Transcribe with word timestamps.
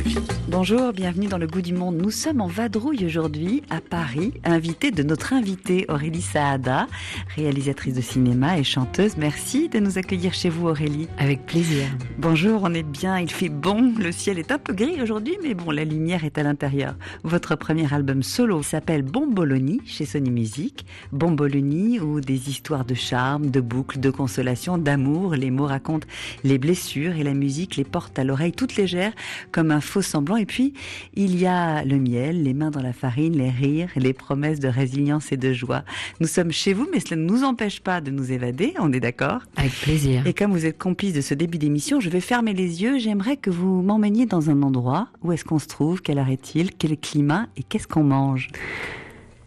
vie. 0.00 0.39
Bonjour, 0.50 0.92
bienvenue 0.92 1.28
dans 1.28 1.38
le 1.38 1.46
goût 1.46 1.62
du 1.62 1.72
monde. 1.72 1.96
Nous 1.96 2.10
sommes 2.10 2.40
en 2.40 2.48
vadrouille 2.48 3.04
aujourd'hui 3.04 3.62
à 3.70 3.80
Paris, 3.80 4.32
invité 4.42 4.90
de 4.90 5.04
notre 5.04 5.32
invitée 5.32 5.86
Aurélie 5.88 6.20
Saada, 6.20 6.88
réalisatrice 7.36 7.94
de 7.94 8.00
cinéma 8.00 8.58
et 8.58 8.64
chanteuse. 8.64 9.16
Merci 9.16 9.68
de 9.68 9.78
nous 9.78 9.96
accueillir 9.96 10.34
chez 10.34 10.48
vous 10.48 10.66
Aurélie. 10.66 11.06
Avec 11.18 11.46
plaisir. 11.46 11.86
Bonjour, 12.18 12.62
on 12.64 12.74
est 12.74 12.82
bien, 12.82 13.20
il 13.20 13.30
fait 13.30 13.48
bon, 13.48 13.94
le 13.96 14.10
ciel 14.10 14.40
est 14.40 14.50
un 14.50 14.58
peu 14.58 14.72
gris 14.72 15.00
aujourd'hui, 15.00 15.38
mais 15.40 15.54
bon, 15.54 15.70
la 15.70 15.84
lumière 15.84 16.24
est 16.24 16.36
à 16.36 16.42
l'intérieur. 16.42 16.96
Votre 17.22 17.54
premier 17.54 17.94
album 17.94 18.24
solo 18.24 18.64
s'appelle 18.64 19.02
Bomboloni 19.02 19.80
chez 19.86 20.04
Sony 20.04 20.32
Music. 20.32 20.84
Bomboloni 21.12 22.00
ou 22.00 22.20
des 22.20 22.50
histoires 22.50 22.84
de 22.84 22.94
charme, 22.94 23.50
de 23.50 23.60
boucles, 23.60 24.00
de 24.00 24.10
consolation, 24.10 24.78
d'amour. 24.78 25.36
Les 25.36 25.52
mots 25.52 25.66
racontent 25.66 26.08
les 26.42 26.58
blessures 26.58 27.14
et 27.14 27.22
la 27.22 27.34
musique 27.34 27.76
les 27.76 27.84
porte 27.84 28.18
à 28.18 28.24
l'oreille 28.24 28.50
toute 28.50 28.74
légère 28.74 29.12
comme 29.52 29.70
un 29.70 29.80
faux 29.80 30.02
semblant. 30.02 30.39
Et 30.40 30.46
puis, 30.46 30.72
il 31.14 31.38
y 31.38 31.46
a 31.46 31.84
le 31.84 31.98
miel, 31.98 32.42
les 32.42 32.54
mains 32.54 32.70
dans 32.70 32.80
la 32.80 32.94
farine, 32.94 33.36
les 33.36 33.50
rires, 33.50 33.90
les 33.94 34.14
promesses 34.14 34.58
de 34.58 34.68
résilience 34.68 35.32
et 35.32 35.36
de 35.36 35.52
joie. 35.52 35.84
Nous 36.18 36.26
sommes 36.26 36.50
chez 36.50 36.72
vous, 36.72 36.88
mais 36.90 37.00
cela 37.00 37.20
ne 37.20 37.26
nous 37.26 37.44
empêche 37.44 37.80
pas 37.80 38.00
de 38.00 38.10
nous 38.10 38.32
évader, 38.32 38.72
on 38.78 38.90
est 38.92 39.00
d'accord 39.00 39.42
Avec 39.56 39.72
plaisir. 39.72 40.26
Et 40.26 40.32
comme 40.32 40.52
vous 40.52 40.64
êtes 40.64 40.78
complice 40.78 41.12
de 41.12 41.20
ce 41.20 41.34
début 41.34 41.58
d'émission, 41.58 42.00
je 42.00 42.08
vais 42.08 42.20
fermer 42.20 42.54
les 42.54 42.82
yeux. 42.82 42.98
J'aimerais 42.98 43.36
que 43.36 43.50
vous 43.50 43.82
m'emmeniez 43.82 44.24
dans 44.24 44.48
un 44.48 44.62
endroit. 44.62 45.08
Où 45.22 45.32
est-ce 45.32 45.44
qu'on 45.44 45.58
se 45.58 45.66
trouve? 45.66 46.00
Quelle 46.00 46.18
heure 46.18 46.30
est-il? 46.30 46.72
Quel 46.72 46.96
climat? 46.96 47.46
Et 47.58 47.62
qu'est-ce 47.62 47.86
qu'on 47.86 48.04
mange? 48.04 48.48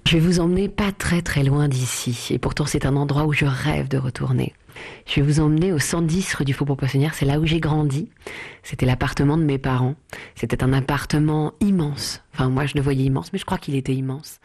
Je 0.08 0.18
vais 0.18 0.20
vous 0.20 0.40
emmener 0.40 0.70
pas 0.70 0.92
très 0.92 1.24
très 1.24 1.44
loin 1.44 1.68
d'ici. 1.68 2.28
Et 2.30 2.38
pourtant, 2.38 2.66
c'est 2.68 2.86
un 2.86 2.96
endroit 2.96 3.26
où 3.26 3.34
je 3.34 3.46
rêve 3.46 3.88
de 3.88 3.98
retourner. 3.98 4.54
Je 5.06 5.16
vais 5.16 5.22
vous 5.22 5.40
emmener 5.40 5.72
au 5.74 5.80
110 5.80 6.34
rue 6.36 6.46
du 6.46 6.54
Faubourg 6.54 6.78
Poissonnière. 6.78 7.14
C'est 7.14 7.26
là 7.26 7.40
où 7.40 7.46
j'ai 7.46 7.60
grandi. 7.60 8.10
C'était 8.64 8.86
l'appartement 8.86 9.38
de 9.38 9.44
mes 9.44 9.58
parents. 9.58 9.96
C'était 10.36 10.64
un 10.64 10.74
appartement 10.74 11.54
immense. 11.60 12.22
Enfin, 12.34 12.50
moi, 12.50 12.66
je 12.66 12.76
le 12.76 12.82
voyais 12.82 13.04
immense, 13.04 13.34
mais 13.34 13.40
je 13.40 13.46
crois 13.46 13.58
qu'il 13.58 13.76
était 13.76 13.94
immense. 13.94 14.40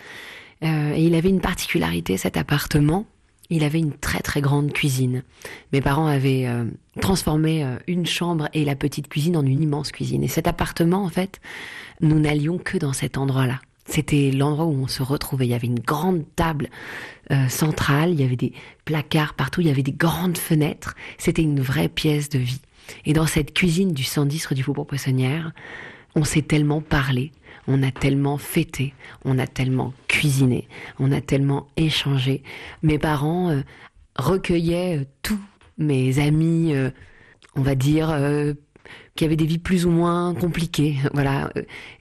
Euh, 0.64 0.92
et 0.94 1.04
il 1.04 1.14
avait 1.14 1.28
une 1.28 1.40
particularité, 1.40 2.16
cet 2.16 2.36
appartement. 2.36 3.06
Il 3.50 3.64
avait 3.64 3.78
une 3.78 3.94
très 3.94 4.20
très 4.20 4.40
grande 4.40 4.72
cuisine. 4.72 5.22
Mes 5.72 5.80
parents 5.80 6.06
avaient 6.06 6.46
euh, 6.46 6.64
transformé 7.00 7.64
euh, 7.64 7.76
une 7.86 8.04
chambre 8.04 8.48
et 8.52 8.64
la 8.64 8.76
petite 8.76 9.08
cuisine 9.08 9.36
en 9.36 9.46
une 9.46 9.62
immense 9.62 9.90
cuisine. 9.90 10.22
Et 10.22 10.28
cet 10.28 10.46
appartement, 10.46 11.02
en 11.04 11.08
fait, 11.08 11.40
nous 12.00 12.18
n'allions 12.18 12.58
que 12.58 12.76
dans 12.76 12.92
cet 12.92 13.16
endroit-là. 13.16 13.60
C'était 13.88 14.30
l'endroit 14.30 14.66
où 14.66 14.82
on 14.82 14.86
se 14.86 15.02
retrouvait. 15.02 15.46
Il 15.46 15.50
y 15.50 15.54
avait 15.54 15.66
une 15.66 15.80
grande 15.80 16.24
table 16.36 16.68
euh, 17.32 17.48
centrale, 17.48 18.10
il 18.10 18.20
y 18.20 18.24
avait 18.24 18.36
des 18.36 18.52
placards 18.84 19.34
partout, 19.34 19.62
il 19.62 19.66
y 19.66 19.70
avait 19.70 19.82
des 19.82 19.92
grandes 19.92 20.36
fenêtres. 20.36 20.94
C'était 21.16 21.42
une 21.42 21.60
vraie 21.60 21.88
pièce 21.88 22.28
de 22.28 22.38
vie. 22.38 22.60
Et 23.06 23.14
dans 23.14 23.26
cette 23.26 23.54
cuisine 23.54 23.92
du 23.92 24.04
110 24.04 24.46
rue 24.46 24.54
du 24.54 24.62
Faubourg 24.62 24.86
Poissonnière, 24.86 25.52
on 26.14 26.24
s'est 26.24 26.42
tellement 26.42 26.82
parlé, 26.82 27.32
on 27.66 27.82
a 27.82 27.90
tellement 27.90 28.36
fêté, 28.36 28.92
on 29.24 29.38
a 29.38 29.46
tellement 29.46 29.94
cuisiné, 30.06 30.68
on 30.98 31.10
a 31.10 31.22
tellement 31.22 31.68
échangé. 31.76 32.42
Mes 32.82 32.98
parents 32.98 33.50
euh, 33.50 33.62
recueillaient 34.16 34.98
euh, 34.98 35.04
tous 35.22 35.40
mes 35.78 36.18
amis, 36.18 36.74
on 37.54 37.62
va 37.62 37.76
dire, 37.76 38.10
qui 39.18 39.24
avaient 39.24 39.36
des 39.36 39.46
vies 39.46 39.58
plus 39.58 39.84
ou 39.84 39.90
moins 39.90 40.32
compliquées. 40.34 40.96
Voilà, 41.12 41.50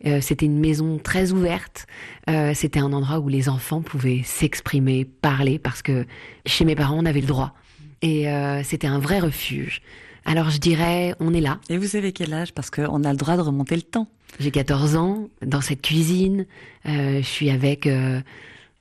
Euh, 0.06 0.22
c'était 0.22 0.46
une 0.46 0.60
maison 0.60 1.00
très 1.00 1.32
ouverte. 1.32 1.88
Euh, 2.30 2.54
c'était 2.54 2.80
un 2.80 2.94
endroit 2.94 3.20
où 3.20 3.28
les 3.28 3.50
enfants 3.50 3.82
pouvaient 3.82 4.22
s'exprimer, 4.23 5.04
parler, 5.04 5.58
parce 5.58 5.82
que 5.82 6.06
chez 6.45 6.64
mes 6.64 6.76
parents, 6.76 6.98
on 7.00 7.06
avait 7.06 7.22
le 7.22 7.28
droit. 7.28 7.56
Et 8.04 8.30
euh, 8.30 8.62
c'était 8.64 8.86
un 8.86 9.00
vrai 9.00 9.20
refuge. 9.20 9.82
Alors 10.26 10.52
je 10.52 10.60
dirais, 10.60 11.16
on 11.20 11.34
est 11.34 11.42
là. 11.42 11.60
Et 11.70 11.77
vous 11.77 11.88
savez 11.88 12.11
quel 12.11 12.33
âge? 12.33 12.54
Parce 12.54 12.70
qu'on 12.70 13.04
a 13.04 13.11
le 13.11 13.17
droit 13.17 13.36
de 13.36 13.42
remonter 13.42 13.76
le 13.76 13.82
temps. 13.82 14.08
J'ai 14.39 14.52
14 14.52 14.95
ans, 14.95 15.27
dans 15.44 15.61
cette 15.61 15.82
cuisine, 15.82 16.45
euh, 16.86 17.17
je 17.17 17.27
suis 17.27 17.50
avec 17.50 17.88
euh, 17.88 18.22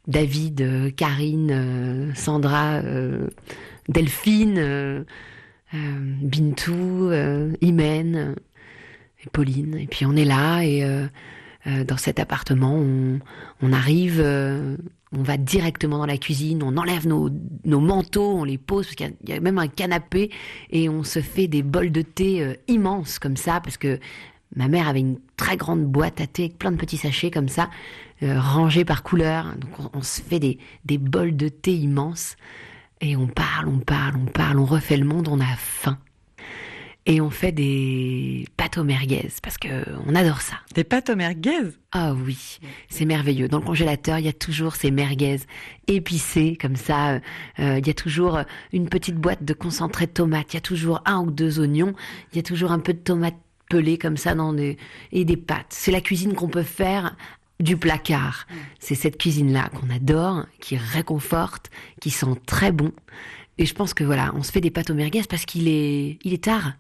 David, 0.09 0.61
euh, 0.61 0.91
Karine, 0.91 1.51
euh, 1.53 2.15
Sandra, 2.15 2.81
euh, 2.85 3.29
Delphine, 3.89 4.59
euh, 4.59 4.63
euh, 4.63 5.05
Bintou, 5.73 7.11
euh, 7.11 7.53
Imen, 7.61 8.17
euh, 8.17 8.35
et 9.25 9.31
Pauline. 9.31 9.77
Et 9.77 9.87
puis 9.87 10.07
on 10.07 10.15
est 10.17 10.25
là 10.25 10.63
et 10.63 10.85
euh, 10.85 11.07
euh, 11.67 11.85
dans 11.85 11.97
cet 11.97 12.21
appartement, 12.21 12.75
on, 13.61 13.73
arrive, 13.73 14.21
euh, 14.21 14.77
on 15.13 15.23
va 15.23 15.37
directement 15.37 15.99
dans 15.99 16.07
la 16.07 16.19
cuisine, 16.19 16.63
on 16.63 16.77
enlève 16.77 17.09
nos, 17.09 17.31
manteaux, 17.81 18.39
on 18.39 18.45
les 18.45 18.59
pose, 18.59 18.87
parce 18.87 18.95
qu'il 18.95 19.15
y 19.27 19.33
y, 19.33 19.37
a 19.37 19.41
même 19.41 19.59
un 19.59 19.67
canapé, 19.67 20.31
et 20.71 20.89
on 20.89 21.03
se 21.03 21.21
fait 21.21 21.49
des 21.49 21.65
bols 21.65 21.91
de 21.91 22.03
thé 22.03 22.41
euh, 22.41 22.55
immenses 22.69 23.19
comme 23.19 23.37
ça, 23.37 23.61
parce 23.61 23.79
que 23.79 23.99
ma 24.55 24.69
mère 24.69 24.87
avait 24.87 25.01
une 25.01 25.19
très 25.37 25.57
grande 25.57 25.85
boîte 25.85 26.21
à 26.21 26.29
thé 26.29 26.45
avec 26.45 26.59
plein 26.59 26.71
de 26.71 26.77
petits 26.77 26.99
sachets 26.99 27.33
comme 27.33 27.49
ça, 27.49 27.69
euh, 28.23 28.39
rangés 28.39 28.85
par 28.85 29.03
couleur. 29.03 29.57
Donc 29.57 29.91
on, 29.93 30.03
se 30.03 30.23
fait 30.23 30.39
des 30.39 30.99
bols 30.99 31.35
de 31.35 31.49
thé 31.49 31.75
immenses, 31.75 32.37
et 33.01 33.17
on 33.17 33.27
parle, 33.27 33.69
on 33.69 33.79
parle, 33.79 34.17
on 34.17 34.27
parle, 34.27 34.59
on 34.59 34.65
refait 34.65 34.97
le 34.97 35.05
monde, 35.05 35.29
on 35.29 35.41
a 35.41 35.57
faim. 35.57 35.99
Et 37.09 37.21
on 37.21 37.31
fait 37.31 37.53
des 37.53 38.47
pâtes 38.57 38.79
aux 38.79 38.85
merguez, 38.85 39.29
parce 39.41 39.59
que 39.59 39.69
on 40.07 40.17
adore 40.17 40.41
ça. 40.41 40.57
Des 40.75 40.83
pâtes 40.83 41.09
aux 41.09 41.15
merguez? 41.15 41.53
Ah 41.93 42.15
oui, 42.15 42.59
c'est 42.89 43.05
merveilleux. 43.05 43.47
Dans 43.47 43.61
le 43.61 43.65
congélateur, 43.65 44.19
il 44.19 44.25
y 44.25 44.29
a 44.29 44.33
toujours 44.33 44.75
ces 44.75 44.91
merguez 44.91 45.39
épicées 45.87 46.59
comme 46.61 46.75
ça. 46.75 47.11
Euh, 47.11 47.21
euh, 47.61 47.79
il 47.79 47.87
y 47.87 47.91
a 47.91 47.95
toujours 47.95 48.41
une 48.73 48.89
petite 48.89 49.15
boîte 49.15 49.45
de 49.45 49.55
concentré 49.55 50.07
de 50.07 50.11
tomates. 50.11 50.53
Il 50.53 50.57
y 50.57 50.59
a 50.59 50.63
toujours 50.63 51.01
un 51.05 51.21
ou 51.21 51.31
deux 51.31 51.61
oignons. 51.61 51.95
Il 52.33 52.37
y 52.37 52.41
a 52.41 52.43
toujours 52.43 52.73
un 52.73 52.81
peu 52.81 52.93
de 52.93 52.99
tomates 52.99 53.37
pelées 53.69 53.99
comme 53.99 54.17
ça 54.17 54.35
dans 54.35 54.53
des 54.53 54.77
et 55.13 55.25
des 55.25 55.37
pâtes. 55.37 55.67
C'est 55.71 55.93
la 55.93 56.01
cuisine 56.01 56.35
qu'on 56.35 56.49
peut 56.49 56.63
faire 56.63 57.17
du 57.61 57.77
placard. 57.77 58.47
C'est 58.79 58.95
cette 58.95 59.19
cuisine-là 59.19 59.71
qu'on 59.71 59.95
adore, 59.95 60.47
qui 60.61 60.77
réconforte, 60.77 61.71
qui 62.01 62.11
sent 62.11 62.41
très 62.47 62.73
bon. 62.73 62.93
Et 63.59 63.65
je 63.65 63.75
pense 63.75 63.95
que 63.95 64.05
voilà, 64.05 64.33
on 64.35 64.43
se 64.43 64.53
fait 64.53 64.61
des 64.61 64.71
pâtes 64.71 64.91
aux 64.91 64.95
merguez 64.95 65.23
parce 65.29 65.45
qu'il 65.47 65.69
est, 65.69 66.19
il 66.23 66.35
est 66.35 66.45
tard. 66.45 66.75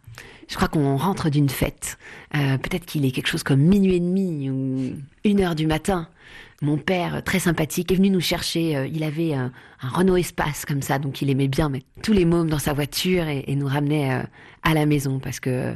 Je 0.49 0.55
crois 0.55 0.69
qu'on 0.69 0.97
rentre 0.97 1.31
d'une 1.31 1.49
fête. 1.49 1.99
Euh, 2.35 2.59
Peut-être 2.59 2.87
qu'il 2.87 3.05
est 3.05 3.11
quelque 3.11 3.29
chose 3.29 3.43
comme 3.43 3.61
minuit 3.61 3.95
et 3.95 4.01
demi 4.01 4.51
ou 4.51 4.93
une 5.25 5.41
heure 5.41 5.55
du 5.55 5.67
matin. 5.67 6.09
Mon 6.63 6.79
père, 6.79 7.23
très 7.23 7.39
sympathique, 7.39 7.93
est 7.93 7.97
venu 7.97 8.11
nous 8.11 8.21
chercher. 8.21 8.77
Euh, 8.77 8.87
Il 8.87 9.03
avait 9.03 9.35
un, 9.35 9.53
Renault 9.81 10.17
Espace 10.17 10.65
comme 10.65 10.83
ça, 10.83 10.99
donc 10.99 11.21
il 11.21 11.31
aimait 11.31 11.49
bien 11.49 11.69
mettre 11.69 11.87
tous 12.03 12.13
les 12.13 12.25
mômes 12.25 12.49
dans 12.49 12.59
sa 12.59 12.73
voiture 12.73 13.27
et, 13.29 13.55
nous 13.57 13.67
ramenait 13.67 14.15
euh, 14.15 14.23
à 14.63 14.75
la 14.75 14.87
maison 14.87 15.19
parce 15.19 15.41
que 15.41 15.75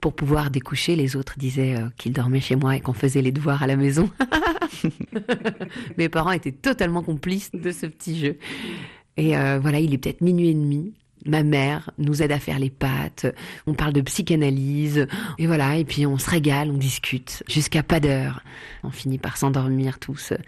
pour 0.00 0.14
pouvoir 0.14 0.50
découcher, 0.50 0.96
les 0.96 1.16
autres 1.16 1.34
disaient 1.38 1.76
euh, 1.76 1.88
qu'ils 1.96 2.12
dormaient 2.12 2.40
chez 2.40 2.56
moi 2.56 2.76
et 2.76 2.80
qu'on 2.80 2.92
faisait 2.92 3.22
les 3.22 3.32
devoirs 3.32 3.62
à 3.62 3.66
la 3.66 3.76
maison. 3.76 4.10
Mes 5.98 6.08
parents 6.08 6.32
étaient 6.32 6.52
totalement 6.52 7.02
complices 7.02 7.50
de 7.52 7.70
ce 7.70 7.86
petit 7.86 8.18
jeu. 8.18 8.38
Et 9.16 9.36
euh, 9.36 9.58
voilà, 9.60 9.80
il 9.80 9.92
est 9.92 9.98
peut-être 9.98 10.20
minuit 10.20 10.48
et 10.48 10.54
demi. 10.54 10.94
Ma 11.26 11.42
mère 11.42 11.90
nous 11.98 12.22
aide 12.22 12.32
à 12.32 12.38
faire 12.38 12.58
les 12.58 12.70
pâtes. 12.70 13.26
On 13.66 13.74
parle 13.74 13.92
de 13.92 14.00
psychanalyse. 14.00 15.06
Et 15.38 15.46
voilà, 15.46 15.76
et 15.76 15.84
puis 15.84 16.06
on 16.06 16.16
se 16.16 16.30
régale, 16.30 16.70
on 16.70 16.78
discute 16.78 17.42
jusqu'à 17.48 17.82
pas 17.82 18.00
d'heure. 18.00 18.42
On 18.82 18.90
finit 18.90 19.18
par 19.18 19.36
s'endormir 19.36 19.98
tous 19.98 20.32
euh, 20.32 20.38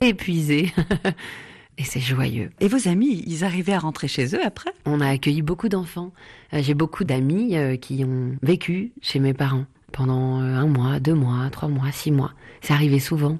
épuisés. 0.00 0.72
et 1.78 1.84
c'est 1.84 2.00
joyeux. 2.00 2.50
Et 2.60 2.68
vos 2.68 2.88
amis, 2.88 3.22
ils 3.26 3.44
arrivaient 3.44 3.72
à 3.72 3.78
rentrer 3.78 4.08
chez 4.08 4.34
eux 4.34 4.44
après? 4.44 4.70
On 4.84 5.00
a 5.00 5.08
accueilli 5.08 5.42
beaucoup 5.42 5.68
d'enfants. 5.68 6.12
Euh, 6.52 6.62
J'ai 6.62 6.74
beaucoup 6.74 7.04
d'amis 7.04 7.56
euh, 7.56 7.76
qui 7.76 8.04
ont 8.04 8.36
vécu 8.42 8.92
chez 9.00 9.18
mes 9.18 9.34
parents 9.34 9.64
pendant 9.92 10.40
euh, 10.40 10.54
un 10.56 10.66
mois, 10.66 11.00
deux 11.00 11.14
mois, 11.14 11.48
trois 11.50 11.68
mois, 11.68 11.90
six 11.92 12.10
mois. 12.10 12.32
C'est 12.60 12.72
arrivé 12.72 12.98
souvent. 12.98 13.38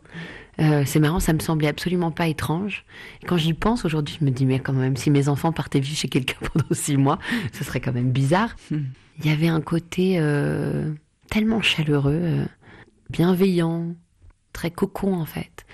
Euh, 0.61 0.83
c'est 0.87 1.01
marrant, 1.01 1.19
ça 1.19 1.33
me 1.33 1.39
semblait 1.39 1.69
absolument 1.69 2.11
pas 2.11 2.29
étrange. 2.29 2.85
Et 3.23 3.27
quand 3.27 3.37
j'y 3.39 3.55
pense 3.55 3.85
aujourd'hui, 3.85 4.17
je 4.21 4.25
me 4.25 4.31
dis 4.31 4.45
mais 4.45 4.59
quand 4.59 4.75
même, 4.75 4.97
si 4.97 5.11
mes 5.11 5.29
enfants 5.29 5.53
partaient 5.53 5.81
vivre 5.81 5.97
chez 5.97 6.09
quelqu'un 6.09 6.37
pendant 6.53 6.67
six 6.73 6.97
mois, 6.97 7.19
ce 7.53 7.65
serait 7.65 7.81
quand 7.81 7.93
même 7.93 8.11
bizarre. 8.11 8.55
Il 8.71 9.27
y 9.27 9.31
avait 9.31 9.49
un 9.49 9.61
côté 9.61 10.17
euh, 10.19 10.93
tellement 11.31 11.63
chaleureux, 11.63 12.21
euh, 12.23 12.45
bienveillant, 13.11 13.95
très 14.53 14.71
cocon 14.71 15.15
en 15.15 15.25
fait. 15.25 15.65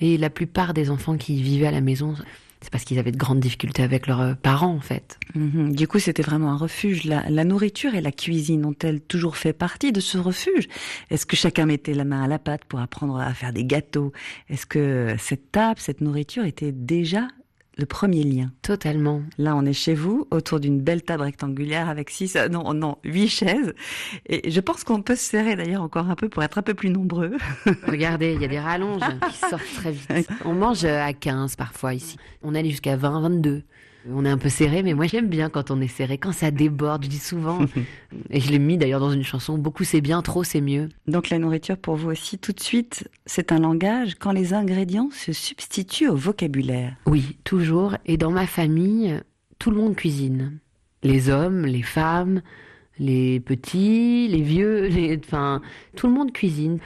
Et 0.00 0.16
la 0.16 0.30
plupart 0.30 0.74
des 0.74 0.90
enfants 0.90 1.16
qui 1.16 1.42
vivaient 1.42 1.66
à 1.66 1.70
la 1.70 1.80
maison, 1.80 2.14
c'est 2.60 2.70
parce 2.70 2.84
qu'ils 2.84 2.98
avaient 2.98 3.12
de 3.12 3.16
grandes 3.16 3.40
difficultés 3.40 3.82
avec 3.82 4.06
leurs 4.06 4.20
euh, 4.20 4.34
parents 4.34 4.74
en 4.74 4.80
fait. 4.80 5.18
Mhm. 5.34 5.74
Du 5.74 5.88
coup, 5.88 5.98
c'était 5.98 6.22
vraiment 6.22 6.50
un 6.50 6.56
refuge. 6.56 7.04
La, 7.04 7.28
la 7.30 7.44
nourriture 7.44 7.94
et 7.94 8.00
la 8.00 8.12
cuisine 8.12 8.64
ont-elles 8.64 9.00
toujours 9.00 9.36
fait 9.36 9.52
partie 9.52 9.92
de 9.92 10.00
ce 10.00 10.18
refuge? 10.18 10.68
Est-ce 11.10 11.26
que 11.26 11.36
chacun 11.36 11.66
mettait 11.66 11.94
la 11.94 12.04
main 12.04 12.22
à 12.22 12.28
la 12.28 12.38
pâte 12.38 12.64
pour 12.64 12.80
apprendre 12.80 13.18
à 13.18 13.32
faire 13.34 13.52
des 13.52 13.64
gâteaux? 13.64 14.12
Est-ce 14.48 14.66
que 14.66 15.14
cette 15.18 15.52
table, 15.52 15.80
cette 15.80 16.00
nourriture 16.00 16.44
était 16.44 16.72
déjà 16.72 17.28
le 17.80 17.86
premier 17.86 18.22
lien 18.22 18.52
Totalement. 18.62 19.22
Là, 19.38 19.56
on 19.56 19.64
est 19.64 19.72
chez 19.72 19.94
vous, 19.94 20.28
autour 20.30 20.60
d'une 20.60 20.80
belle 20.80 21.02
table 21.02 21.22
rectangulaire 21.22 21.88
avec 21.88 22.10
six, 22.10 22.36
euh, 22.36 22.48
non, 22.48 22.72
non, 22.74 22.98
huit 23.02 23.28
chaises. 23.28 23.74
Et 24.26 24.50
je 24.50 24.60
pense 24.60 24.84
qu'on 24.84 25.02
peut 25.02 25.16
se 25.16 25.24
serrer 25.24 25.56
d'ailleurs 25.56 25.82
encore 25.82 26.08
un 26.08 26.14
peu 26.14 26.28
pour 26.28 26.42
être 26.42 26.58
un 26.58 26.62
peu 26.62 26.74
plus 26.74 26.90
nombreux. 26.90 27.36
Regardez, 27.86 28.34
il 28.34 28.40
y 28.42 28.44
a 28.44 28.48
des 28.48 28.60
rallonges 28.60 29.02
qui 29.30 29.38
sortent 29.38 29.74
très 29.76 29.92
vite. 29.92 30.28
On 30.44 30.52
mange 30.52 30.84
à 30.84 31.12
15 31.12 31.56
parfois 31.56 31.94
ici. 31.94 32.16
On 32.42 32.54
allait 32.54 32.70
jusqu'à 32.70 32.96
20, 32.96 33.22
22. 33.22 33.62
On 34.08 34.24
est 34.24 34.30
un 34.30 34.38
peu 34.38 34.48
serré, 34.48 34.82
mais 34.82 34.94
moi 34.94 35.06
j'aime 35.06 35.28
bien 35.28 35.50
quand 35.50 35.70
on 35.70 35.80
est 35.80 35.88
serré, 35.88 36.16
quand 36.16 36.32
ça 36.32 36.50
déborde. 36.50 37.04
Je 37.04 37.08
dis 37.08 37.18
souvent, 37.18 37.60
et 38.30 38.40
je 38.40 38.50
l'ai 38.50 38.58
mis 38.58 38.78
d'ailleurs 38.78 39.00
dans 39.00 39.10
une 39.10 39.24
chanson, 39.24 39.58
beaucoup 39.58 39.84
c'est 39.84 40.00
bien, 40.00 40.22
trop 40.22 40.44
c'est 40.44 40.60
mieux. 40.60 40.88
Donc 41.06 41.30
la 41.30 41.38
nourriture 41.38 41.76
pour 41.76 41.96
vous 41.96 42.10
aussi, 42.10 42.38
tout 42.38 42.52
de 42.52 42.60
suite, 42.60 43.08
c'est 43.26 43.52
un 43.52 43.58
langage 43.58 44.14
quand 44.18 44.32
les 44.32 44.54
ingrédients 44.54 45.10
se 45.12 45.32
substituent 45.32 46.08
au 46.08 46.16
vocabulaire. 46.16 46.96
Oui, 47.06 47.36
toujours. 47.44 47.96
Et 48.06 48.16
dans 48.16 48.30
ma 48.30 48.46
famille, 48.46 49.20
tout 49.58 49.70
le 49.70 49.76
monde 49.76 49.94
cuisine. 49.94 50.58
Les 51.02 51.28
hommes, 51.28 51.66
les 51.66 51.82
femmes, 51.82 52.42
les 52.98 53.40
petits, 53.40 54.28
les 54.28 54.42
vieux, 54.42 54.86
les... 54.88 55.18
enfin, 55.24 55.60
tout 55.96 56.06
le 56.06 56.12
monde 56.12 56.32
cuisine. 56.32 56.78